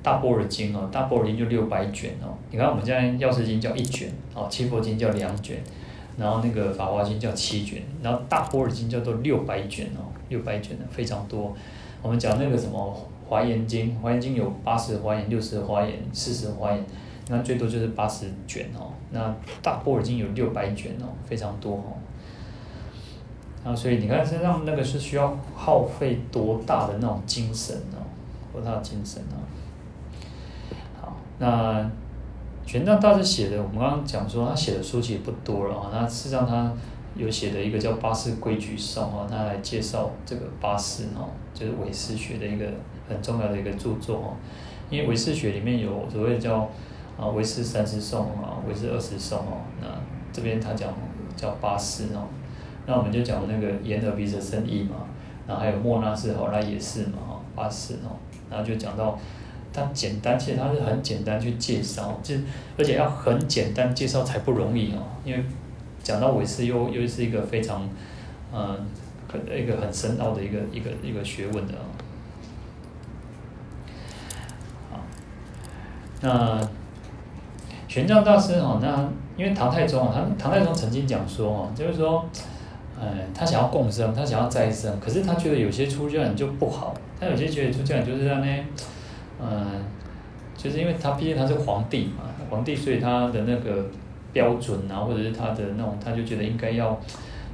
[0.02, 2.34] 大般若经哦，大般若经就六百卷哦。
[2.50, 5.62] 你看我们现在药师经叫一卷哦，七佛经叫两卷，
[6.16, 11.54] 然后那个法华经叫七卷，然后大般若经叫做六百卷哦，六百卷的非常多。
[12.02, 13.08] 我们讲那个什么。
[13.28, 16.84] 华严经，华严经有八十华严、六十华严、四十华严，
[17.28, 21.92] 那最多就是八十卷哦，那大般若经有六百卷哦，非常多哦。
[23.64, 28.04] 啊，所以你看身上那个是需要耗费多大的那种精神哦，
[28.52, 29.40] 多大的精神啊！
[31.00, 31.90] 好，那
[32.66, 36.70] 玄奘大师写的，我们刚刚讲说他写的书籍也不多了啊，那事实上他
[37.16, 42.66] 有写的一个叫《八识规矩颂》啊，他来介绍这个八识哦，就是唯识学的一个
[43.08, 44.36] 很重要的一个著作哦，
[44.90, 46.68] 因为唯识学里面有所谓叫
[47.18, 49.86] 啊唯识三十颂啊，唯识二十颂哦，那
[50.32, 50.92] 这边他讲
[51.36, 52.28] 叫八识哦。
[52.86, 54.96] 那我们就讲那个眼耳鼻舌身意嘛，
[55.46, 58.12] 然后还有莫那识好，那也是嘛，哈，八识哦，
[58.50, 59.18] 然后就讲到，
[59.72, 62.34] 它简单，其实它是很简单去介绍，就
[62.76, 65.42] 而且要很简单介绍才不容易哦，因为
[66.02, 67.88] 讲到唯识又又是一个非常，
[68.52, 68.86] 嗯，
[69.26, 71.84] 可一个很深奥的一个一个一个学问的啊。
[74.90, 75.00] 好，
[76.24, 76.60] 那
[77.86, 82.24] 玄奘大师哦，那因为唐太宗啊，他唐太宗曾经讲说哦，就是说。
[82.96, 88.64] 呃，他想要共生，他想要再生，可是他觉得有些出家人就不好，他有些觉得出家人就是让那，
[89.42, 89.84] 嗯，
[90.56, 93.84] 就是因为他毕竟他是皇帝嘛，皇帝，所以他的那个
[94.32, 96.96] 标准啊，或者是他的那种，他就觉得应该要，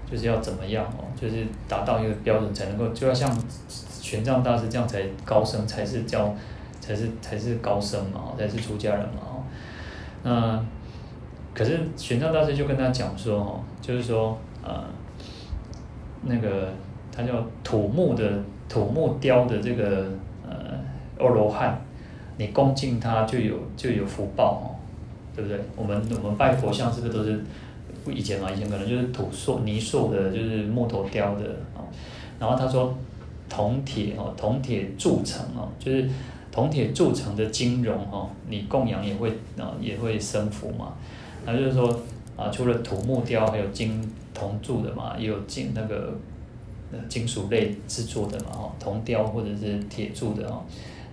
[0.09, 3.35] 就是要怎么样哦，就是达到一个标准才能够，就要像
[3.69, 6.33] 玄奘大师这样才高升，才是叫，
[6.91, 9.43] 才是才是高僧嘛，才是出家人嘛，哦，
[10.23, 10.65] 那
[11.55, 14.85] 可是玄奘大师就跟他讲说哦，就是说，呃。
[16.23, 16.69] 那个
[17.11, 17.33] 他叫
[17.65, 18.31] 土木的
[18.69, 20.05] 土木雕的这个
[20.47, 20.79] 呃
[21.19, 21.81] 阿罗汉，
[22.37, 24.77] 你恭敬他就有就有福报哦，
[25.35, 25.59] 对不对？
[25.75, 27.43] 我们我们拜佛像是不是都是
[28.07, 28.51] 以前嘛？
[28.51, 31.89] 以前可能就是土塑泥塑的，就是木头雕的哦。
[32.39, 32.95] 然后他说
[33.49, 36.07] 铜铁哦，铜铁铸成哦，就是
[36.61, 40.93] 铜铁铸成的金融哦，你供养也会啊也会生福嘛。
[41.47, 41.89] 那就是说
[42.37, 44.01] 啊，除了土木雕，还有金。
[44.33, 46.17] 铜铸的嘛，也有金那个
[47.09, 50.63] 金属类制作的嘛，哦，铜雕或者是铁铸的哦。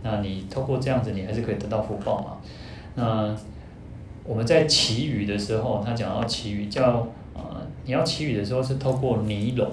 [0.03, 2.37] 那你透过这样子，你还是可以得到福报嘛。
[2.93, 3.35] 那
[4.23, 7.41] 我们在祈雨的时候，他讲到祈雨叫呃，
[7.85, 9.67] 你要祈雨的时候是透过泥龙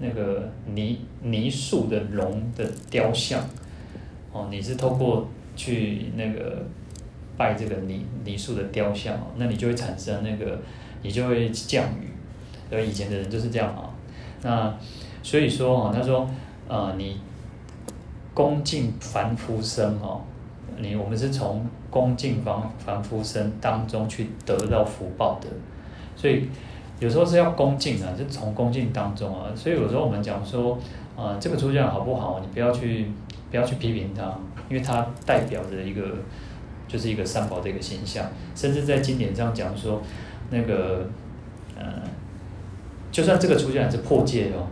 [0.00, 3.40] 那个泥泥塑的龙的雕像
[4.32, 5.26] 哦，你是透过
[5.56, 6.64] 去那个
[7.36, 10.58] 拜这个泥泥塑的雕像，那你就会产生那个，
[11.02, 12.08] 你就会降雨。
[12.70, 13.88] 所，以以前的人就是这样啊，
[14.42, 14.74] 那
[15.22, 16.28] 所以说啊，他说，
[16.68, 17.18] 呃，你
[18.34, 20.20] 恭敬凡夫身哦，
[20.76, 25.48] 你我们是从恭敬凡凡夫身当中去得到福报的，
[26.14, 26.46] 所以
[27.00, 30.74] 有时候是要恭敬啊，是从恭敬当中啊，所以有时候我们讲说，
[31.16, 33.10] 啊、呃，这个出家好不好，你不要去
[33.50, 34.22] 不要去批评他，
[34.68, 36.02] 因为他代表着一个
[36.86, 40.02] 就是一个三宝的一个形象，甚至在经典上讲说，
[40.50, 41.08] 那个
[41.76, 41.84] 呃。
[43.10, 44.68] 就算这个出家人是破戒哦，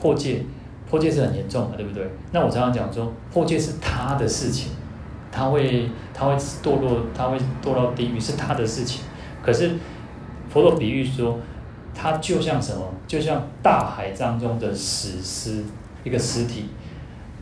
[0.00, 0.42] 破戒，
[0.88, 2.08] 破戒是很严重的，对不对？
[2.30, 4.70] 那我常常讲说，破戒是他的事情，
[5.32, 9.02] 他会他会堕落，他会堕到地狱是他的事情。
[9.42, 9.72] 可是
[10.48, 11.40] 佛陀比喻说，
[11.92, 12.94] 他就像什么？
[13.08, 15.64] 就像大海当中的死尸，
[16.04, 16.68] 一个尸体。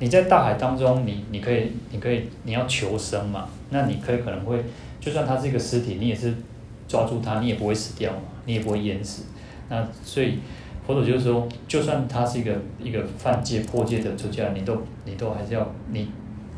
[0.01, 3.49] 你在大海当中，你你可以你可以你要求生嘛？
[3.71, 4.65] 那你可以可能会，
[5.01, 6.35] 就算他是一个尸体，你也是
[6.87, 9.25] 抓住他，你也不会死掉嘛，你也不会淹死。
[9.69, 10.39] 那所以，
[10.87, 16.09] 佛陀就是说，就算他是一个一个犯戒破戒的出家人，你都你都还是要你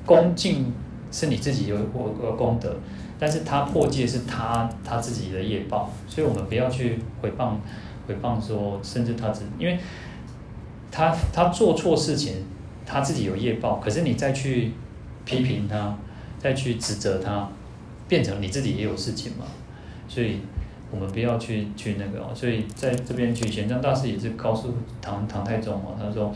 [0.07, 0.73] 恭敬
[1.11, 2.77] 是你自己有有有功德，
[3.19, 7.55] 但是他破戒是他他自己的业报，所以我们不要去诽谤
[8.09, 9.79] 诽谤说，甚至他只因为
[10.93, 12.45] 他他做错事情，
[12.85, 14.73] 他自己有业报，可是你再去
[15.25, 15.97] 批评他，
[16.39, 17.49] 再去指责他，
[18.09, 19.45] 变成你自己也有事情嘛，
[20.09, 20.41] 所以。
[20.93, 26.33] 我们不要去去那个哦，所以在这边去玄奘大师也是告诉唐唐太宗哦，他说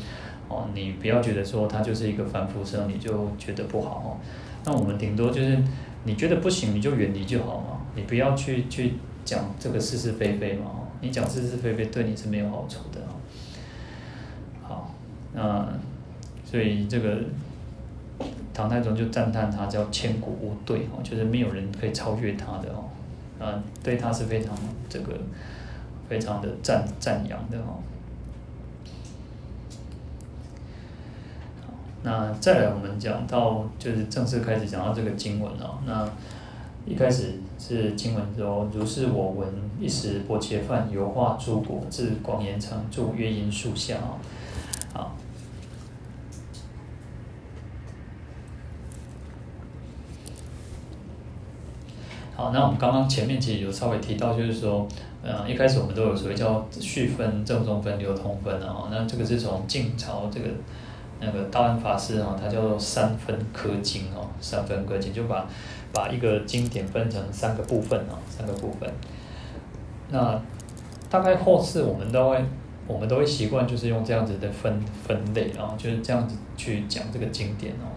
[0.48, 4.08] 哦，你不要觉得说他就是一个凡夫生，你就觉得不好哦。
[4.64, 5.58] 那我们顶多就是
[6.04, 8.92] 你觉得不行，你就远离就好嘛，你不要去去
[9.24, 10.66] 讲这个是是非非嘛，
[11.00, 13.18] 你讲是是非非对你是没有好处的哦。
[14.62, 14.94] 好，
[15.32, 15.68] 那
[16.54, 17.18] 所以这个
[18.52, 22.84] 唐太宗就赞叹他叫千古无对哦，就是没有人可以超越他的哦。
[23.44, 24.56] 啊，对他是非常
[24.88, 25.12] 这个，
[26.08, 27.82] 非常的赞赞扬的哦。
[32.04, 35.80] 那再来我们讲到就是正式开始讲到这个经文了。
[35.84, 36.08] 那
[36.86, 39.48] 一开始是经文说：“如是我闻，
[39.80, 43.96] 一时薄伽梵游化诸国，至广严城，住月音树下。”
[44.94, 45.16] 好。
[52.36, 54.88] 好，那我们刚刚前面其实有稍微提到，就是说，
[55.22, 58.88] 呃，一开始我们都有所谓叫序分、正宗分、流通分啊。
[58.90, 60.48] 那这个是从晋朝这个
[61.20, 65.46] 那个道安法师啊，他叫做三分科经哦，三分科经就把
[65.92, 68.92] 把一个经典分成三个部分啊，三个部分。
[70.10, 70.36] 那
[71.08, 72.44] 大概后世我们都会
[72.88, 77.93] 我们都会习惯就是用这样子的分分类啊，就是这样子去讲这个经典哦。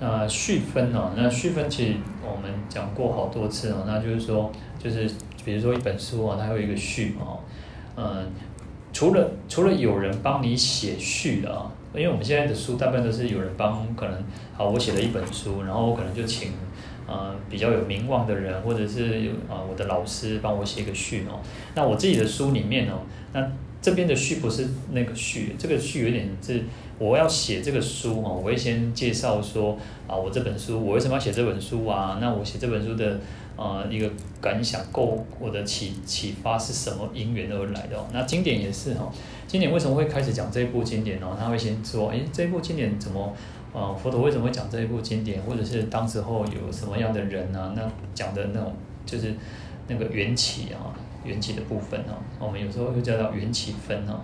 [0.00, 5.08] 那序分哦，那序分其实我们讲过好多次哦，那就是说，就是
[5.44, 7.38] 比如说一本书啊，它有一个序哦，
[7.96, 8.26] 嗯，
[8.92, 14.22] 除了除了有人帮你写序的啊，因为我们现在的书大部分都是有人帮，可能
[14.56, 16.50] 好，我写了一本书，然后我可能就请
[17.06, 21.38] 呃比较有名望的人，或者是有啊我的老师帮我写个序哦，
[21.76, 22.98] 那我自己的书里面哦，
[23.32, 23.48] 那
[23.80, 26.64] 这边的序不是那个序，这个序有点是。
[26.98, 29.76] 我要写这个书哦，我会先介绍说
[30.06, 32.18] 啊，我这本书我为什么要写这本书啊？
[32.20, 33.18] 那我写这本书的
[33.56, 34.08] 呃一个
[34.40, 37.96] 感想，够我的启启发是什么因缘而来的？
[38.12, 39.12] 那经典也是哈，
[39.48, 41.36] 经典为什么会开始讲这一部经典呢？
[41.38, 43.32] 他会先说，诶，这一部经典怎么
[43.72, 45.42] 呃佛陀为什么会讲这一部经典？
[45.42, 47.72] 或者是当时候有什么样的人啊？
[47.74, 47.82] 那
[48.14, 48.72] 讲的那种
[49.04, 49.34] 就是
[49.88, 50.94] 那个缘起啊，
[51.24, 54.22] 缘起的部分啊，我们有时候会叫到缘起分啊。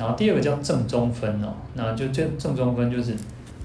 [0.00, 3.14] 然后第二个叫正中分哦，那就这正中分就是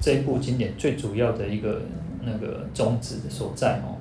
[0.01, 1.81] 这部经典最主要的一个
[2.25, 3.95] 那个宗旨所在哦。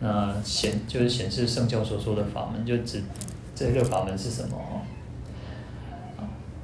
[0.00, 3.02] 那显就是显示圣教所说的法门，就指
[3.54, 4.80] 这个法门是什么哦。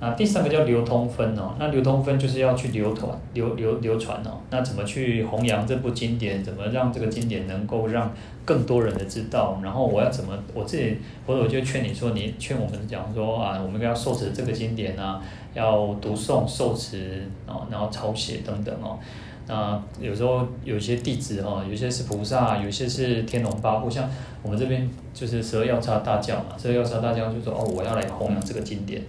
[0.01, 4.41] 啊，第三个叫流通分哦，那流通分就是要去流传、流流流传哦。
[4.49, 6.43] 那怎么去弘扬这部经典？
[6.43, 8.11] 怎么让这个经典能够让
[8.49, 9.61] 更多人的知道？
[9.63, 10.97] 然后我要怎么我自己，
[11.27, 15.21] 或者我就劝你说，你劝我们讲说啊，我们要受持这个经典啊，
[15.53, 18.99] 要读诵、受持啊，然后抄写等等哦。
[19.47, 24.09] 那有时候有些弟子哈，有些是菩萨，有些是天龙八部，像
[24.43, 29.03] 我们这边就是十二药叉大教嘛，十二药叉大教就说哦，我要来弘扬这个经典。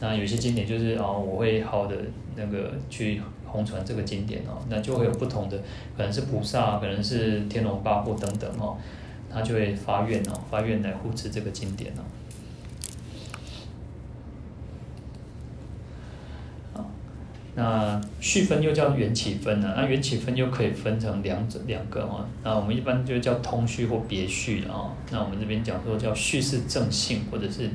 [0.00, 1.96] 那有些经典就是哦，我会好的
[2.36, 5.58] 那个去弘传这个经典哦，那就会有不同的，
[5.96, 8.78] 可能是菩萨，可能是天龙八部等等哦，
[9.30, 12.02] 他就会发愿哦，发愿来护持这个经典哦。
[17.54, 19.74] 那序分又叫缘起分呢？
[19.76, 22.24] 那缘起分又可以分成两者两个哦。
[22.42, 24.88] 那我们一般就叫通序或别序啊。
[25.10, 27.66] 那我们这边讲说叫序是正性，或者是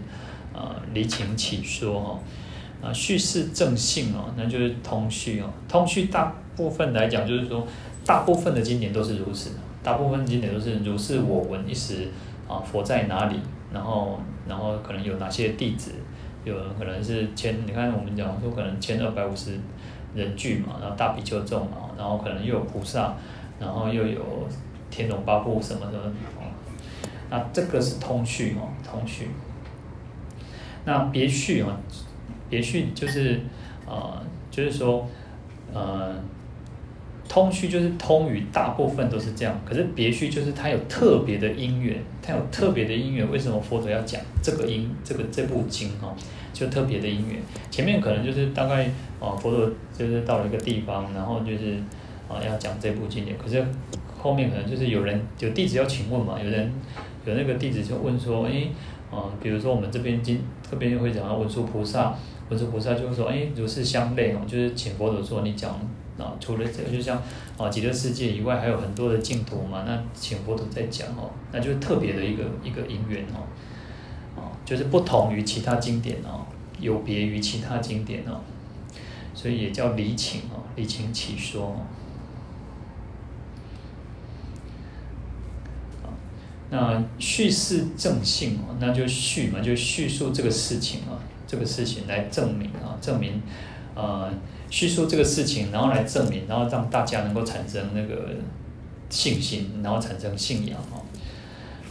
[0.52, 2.20] 啊离情起说哦。
[2.82, 5.50] 啊叙事正性哦，那就是通序哦。
[5.68, 7.66] 通序大部分来讲就是说，
[8.06, 9.52] 大部分的经典都是如此，
[9.84, 12.08] 大部分经典都是如是我闻一时
[12.48, 13.40] 啊，佛在哪里？
[13.74, 15.92] 然后然后可能有哪些弟子？
[16.46, 19.60] 有可能是千，你看我们讲说可能千二百五十
[20.16, 23.14] 人聚嘛，然后大比丘众嘛，然后可能又有菩萨，
[23.60, 24.22] 然后又有
[24.90, 26.48] 天龙八部什么的哦。
[27.30, 29.28] 那这个是通序哦，通序。
[30.86, 31.78] 那别序啊，
[32.50, 33.40] 别序就是
[33.86, 34.22] 呃，
[34.52, 35.08] 就是说
[35.74, 36.16] 呃。
[37.30, 39.60] 通序就是通语，大部分都是这样。
[39.66, 43.30] 可是别序就是它有特别的因缘，它有特别的因缘。
[43.30, 46.16] 为什么佛陀要讲这个因这个这部经哈？
[46.54, 47.38] 就特别的因缘。
[47.70, 48.86] 前面可能就是大概
[49.20, 51.74] 啊，佛陀就是到了一个地方，然后就是
[52.30, 53.38] 啊要讲这部经典。
[53.38, 53.62] 可是
[54.18, 56.72] 后面可能就是有人有弟子要请问嘛，有人
[57.26, 58.70] 有那个弟子就问说，哎
[59.12, 60.40] 啊，比如说我们这边经
[60.72, 62.16] 这边会讲到文殊菩萨，
[62.50, 65.80] 文殊菩萨就是说，哎，如是相类哦，就是请佛陀说你讲。
[66.18, 67.22] 啊，除了这个，就像
[67.60, 69.84] 啊极乐世界以外，还有很多的净土嘛。
[69.86, 73.46] 那请佛陀再讲哦，那就是特别的一个一个因缘哦，
[74.36, 76.48] 啊，就是不同于其他经典哦，
[76.80, 78.42] 有别于其他经典哦，
[79.36, 81.76] 所以也叫离情哦，离情起说哦。
[86.72, 91.14] 那叙事正性哦，那就叙嘛，就叙述这个事情啊，
[91.48, 93.42] 这个事情来证明啊，证明
[93.96, 94.30] 呃。
[94.70, 98.32] 叙述这个事情，然后来证明，然后让大家能够产生那个
[99.10, 101.00] 信心，然后产生信仰哦。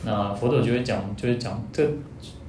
[0.04, 1.82] 那佛陀就会讲，就会讲这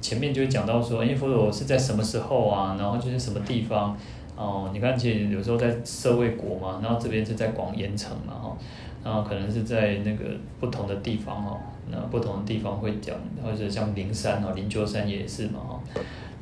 [0.02, 2.76] 前面就会讲到说，因为佛陀是在什么时候啊？
[2.78, 3.96] 然后就是什么地方
[4.36, 4.68] 哦？
[4.74, 8.54] 你看，其实有时候在舍卫国嘛，然后这边是在广严城嘛哈，
[9.02, 10.24] 然后可能是在那个
[10.60, 11.56] 不同的地方哦，
[11.90, 15.80] 那不同的地方会讲，或者像灵山哦，灵鹫山也是嘛哈，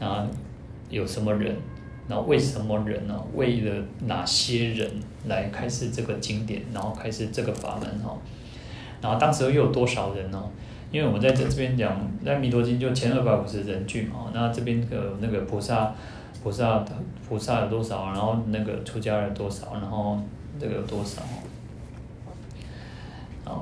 [0.00, 0.26] 那
[0.88, 1.56] 有什么人？
[2.08, 3.20] 那为什么人呢？
[3.34, 4.88] 为了哪些人
[5.26, 8.16] 来开示这个经典，然后开示这个法门哈？
[9.00, 10.42] 然后当时又有多少人呢？
[10.92, 14.30] 因为我们在这这边讲，在弥陀经就千二百五十人聚嘛。
[14.32, 15.92] 那这边的那个菩萨
[16.44, 16.84] 菩萨
[17.28, 20.16] 菩萨有多少，然后那个出家人多少，然后
[20.60, 21.20] 这个有多少，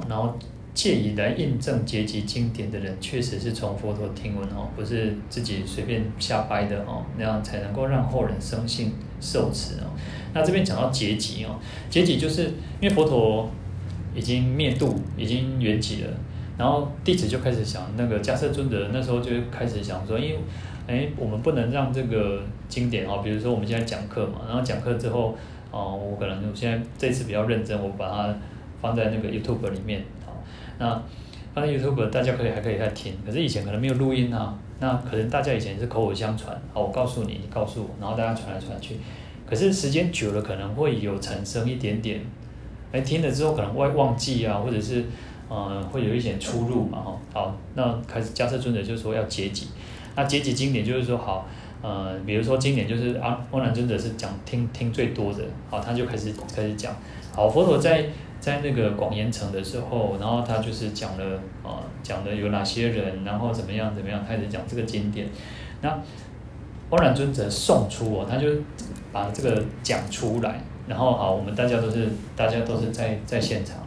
[0.07, 0.37] 然后
[0.75, 9.87] 借以来印证结集经典的人，确实是从佛陀听闻哦，不是自己随便瞎掰的哦，那样才能够让后人生信受持哦。
[10.35, 12.43] 那这边讲到结集哦，结集就是
[12.81, 13.49] 因为佛陀
[14.15, 16.11] 已经灭度，已经圆寂了。
[16.59, 20.39] 然后弟子就开始想，那个迦叶尊者那时候就开始想说，因为，
[20.87, 25.37] 哎，我们不能让这个经典哦，比如说我们现在讲课嘛，然后讲课之后，
[25.71, 28.37] 哦，我可能现在这次比较认真，我把它
[28.81, 30.05] 放在那个 YouTube 里面，
[30.79, 31.03] 那
[31.55, 38.97] 放在 YouTube 大家可以还可以再听，可是以前可能没有录音啊，那可能大家以前是口口相传，好，我告诉你，你告诉我，然后大家传来传去，
[39.49, 42.21] 可是时间久了可能会有产生一点点，
[42.93, 45.05] 哎，听了之后可能会忘记啊，或者是。
[45.51, 49.69] 嗯，会有一点出入嘛，哈，好，那开始迦叶尊者就是说要结集，
[50.17, 51.47] 那结集经典就是说好，
[51.83, 56.97] 呃，比如说经典就是啊，阿难尊者是讲听听最多的，好，他就开始开始讲，
[57.31, 58.07] 好，佛陀在
[58.45, 65.27] 在那个广严城的时候，然后他就是讲了啊，讲的有哪些人，然后怎么样怎么样，开始讲这个经典，
[65.81, 65.89] 那
[66.91, 68.49] 阿难尊者送出哦，他就
[69.11, 72.07] 把这个讲出来，然后好，我们大家都是
[72.37, 73.79] 大家都是在在现场。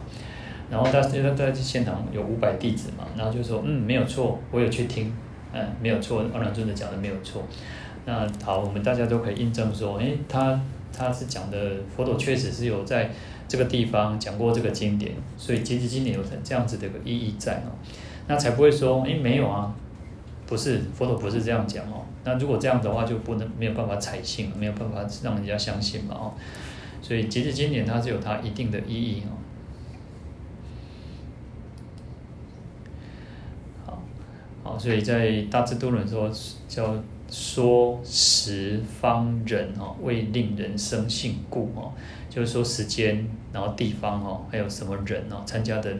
[0.68, 5.14] 然后他现在在现场有五百弟子嘛，然后就说嗯，没有错，我有去听，
[5.52, 7.44] 嗯，没有错，阿难尊者讲的没有错。
[8.06, 10.60] 那好，我们大家都可以印证说，诶，他
[10.92, 11.58] 他是讲的
[11.94, 13.10] 佛陀确实是有在
[13.48, 17.72] 这个地方讲过这个经典，所以结集经典有这样子的一个意义在哦，
[18.28, 19.74] 那才不会说诶，没有啊，
[20.46, 22.04] 不是佛陀不是这样讲哦。
[22.24, 26.34] 那如果这样的话，就不能没有办法采信，没有办法让人家相信嘛哦。
[27.00, 29.38] 所以结集经典它是有它一定的意义哦。
[34.78, 36.30] 所以在大智度论说
[36.68, 36.94] 叫
[37.28, 41.90] 说十方人哦，为令人生信故哦，
[42.28, 45.90] 就是说时间，然后地方哦，还有什么人哦，参加的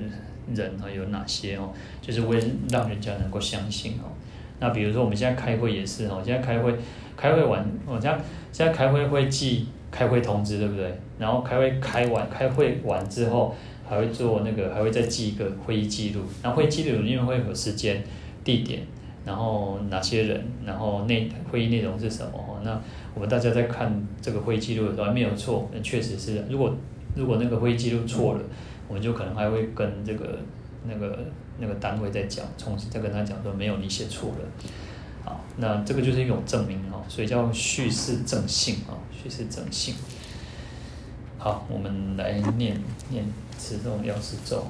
[0.55, 2.39] 人哦有哪些哦，就是为
[2.71, 4.13] 让人家能够相信哦。
[4.61, 6.75] 那比如说我们现在开会也是哦，现在开会
[7.17, 8.19] 开会完，我现在
[8.53, 10.99] 现在开会会记开会通知，对不对？
[11.19, 13.55] 然后开会开完开会完之后，
[13.89, 16.23] 还会做那个，还会再记一个会议记录。
[16.43, 18.03] 然后会议记录因为会有时间。
[18.45, 18.81] 地点，
[19.29, 22.59] 然后哪些人，然后内会议内容是什么？
[22.65, 22.81] 那
[23.15, 26.43] 我们大家在看这个会议记录的时候，还没有错，那确实是。
[26.49, 26.75] 如果
[27.15, 28.41] 如果那个会议记录错了，
[28.89, 30.39] 我们就可能还会跟这个
[30.87, 31.19] 那个
[31.59, 34.39] 那个单位再讲，重新再跟他讲说没有，你写错了。
[35.27, 39.95] 好，那这个就是一种证明哦，所以叫叙事正信啊，叙事正信。
[41.37, 42.75] 好，我们来念
[43.11, 43.27] 念
[43.59, 44.65] 持咒药师咒。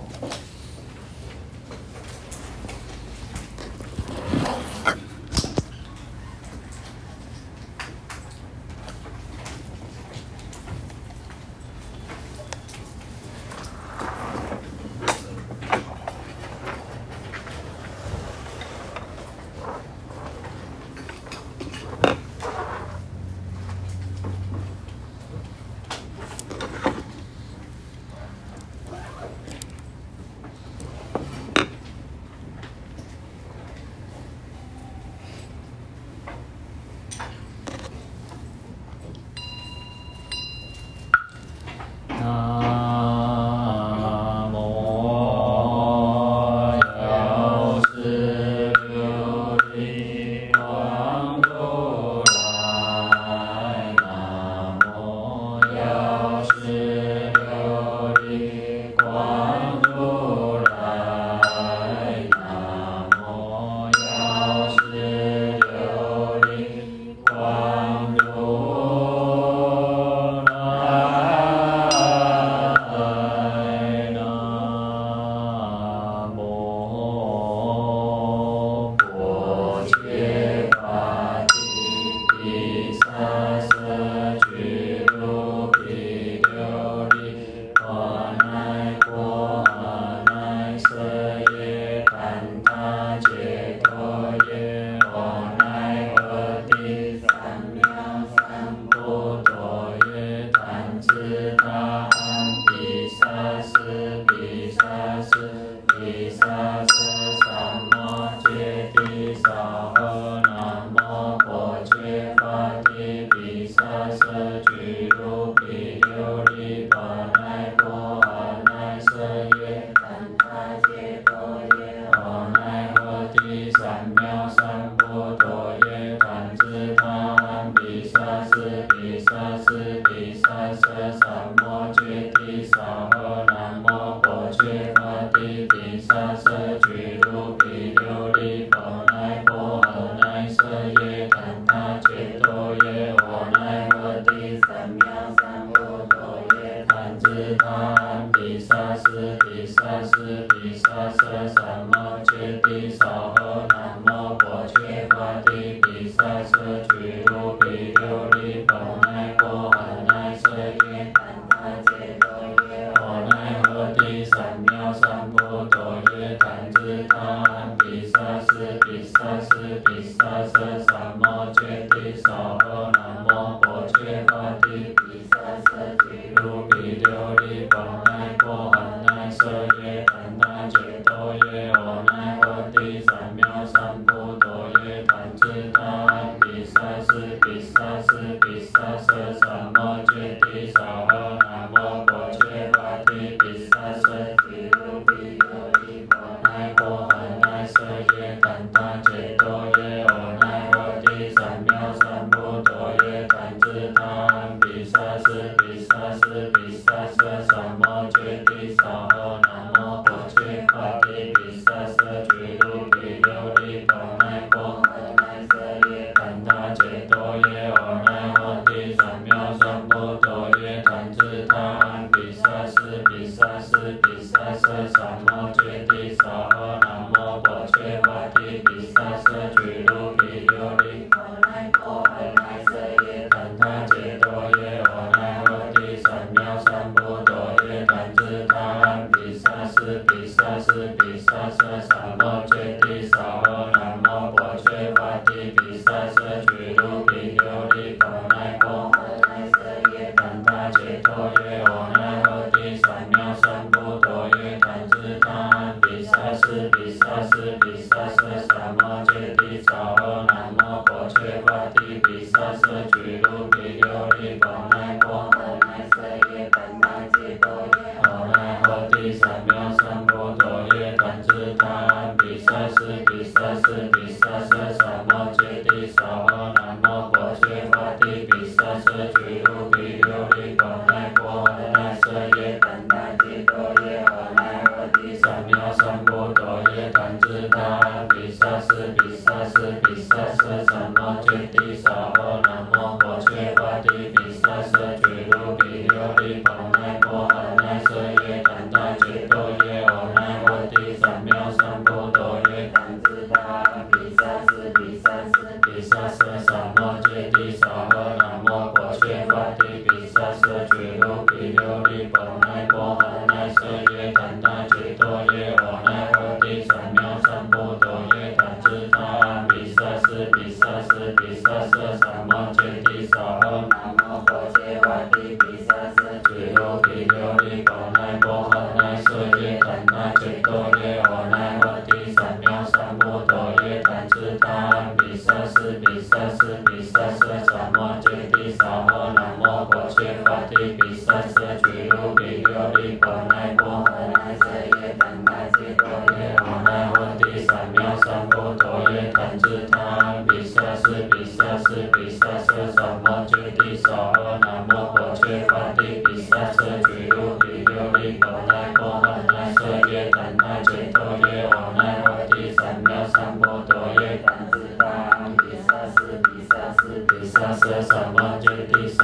[367.83, 368.98] 萨舍三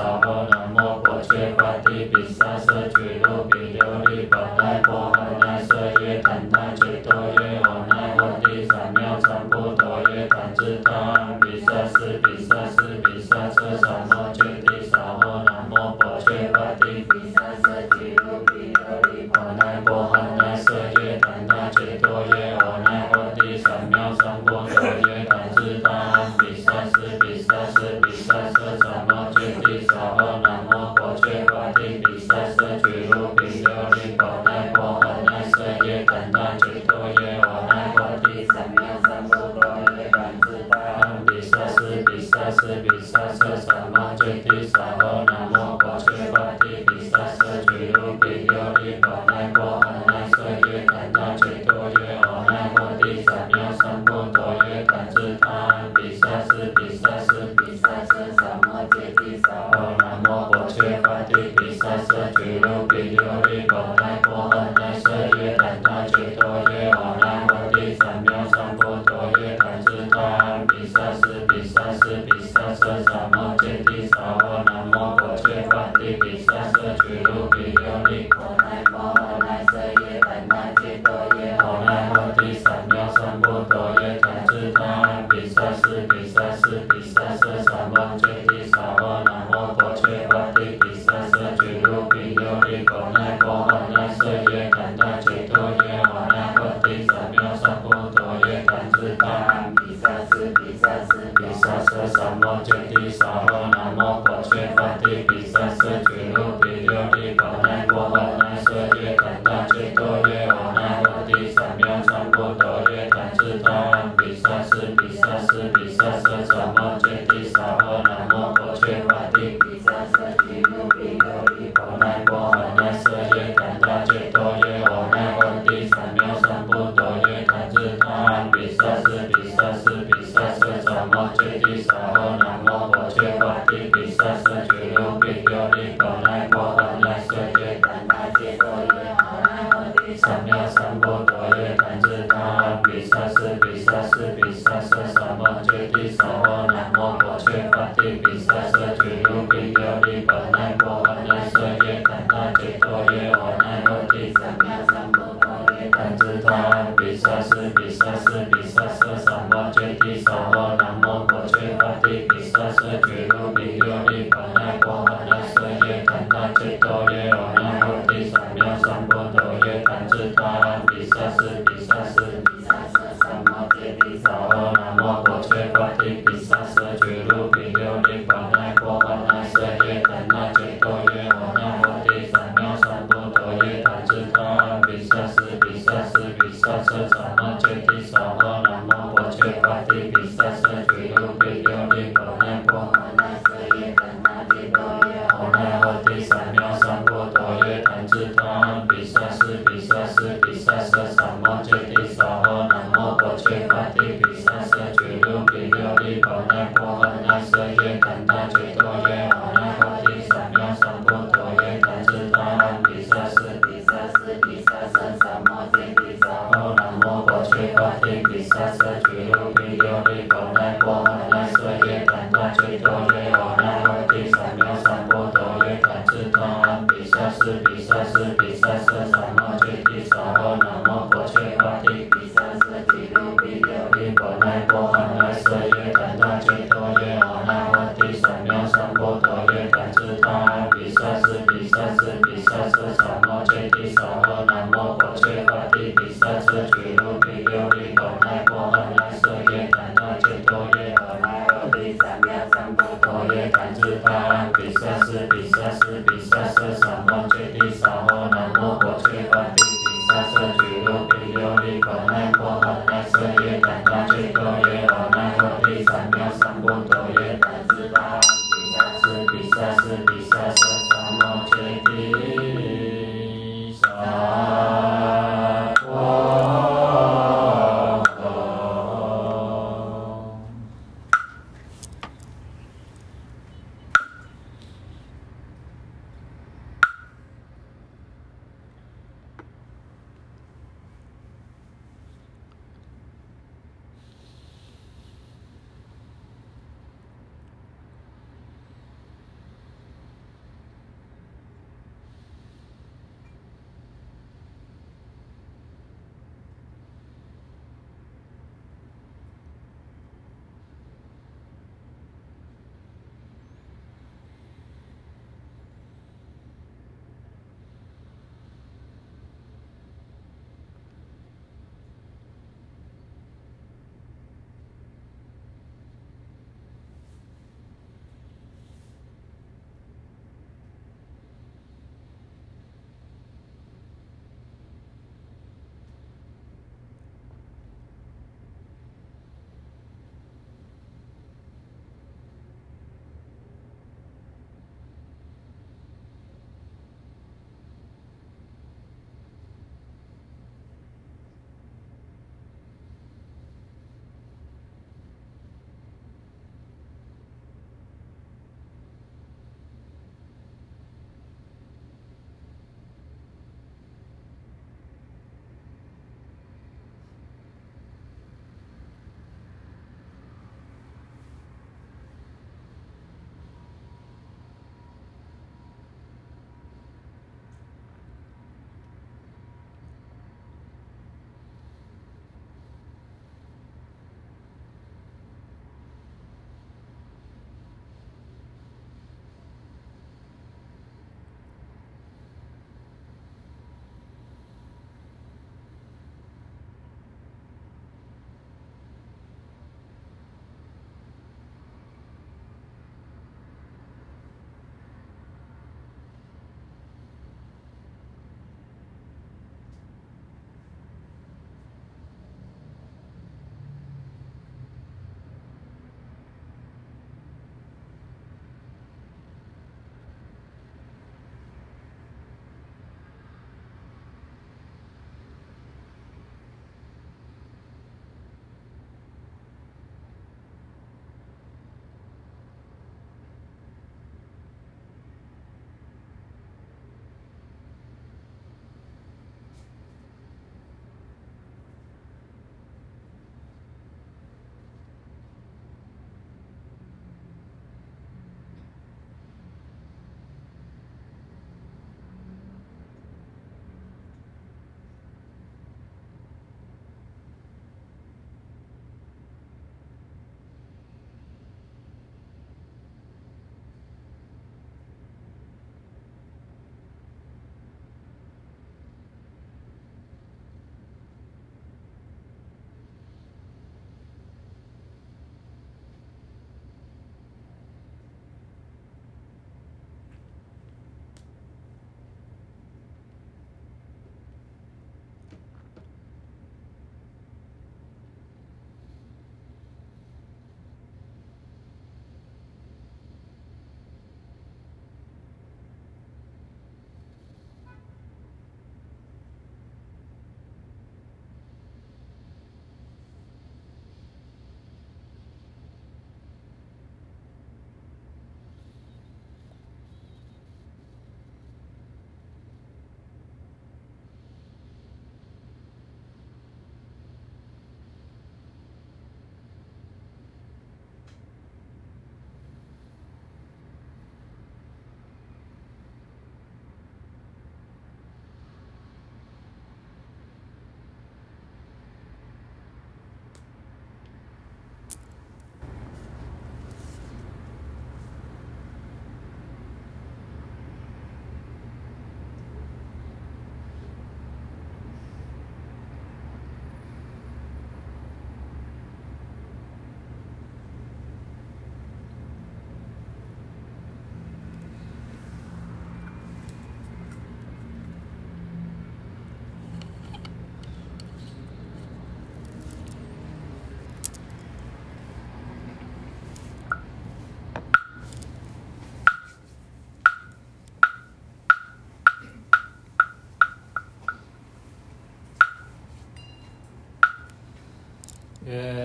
[578.46, 578.83] Yeah.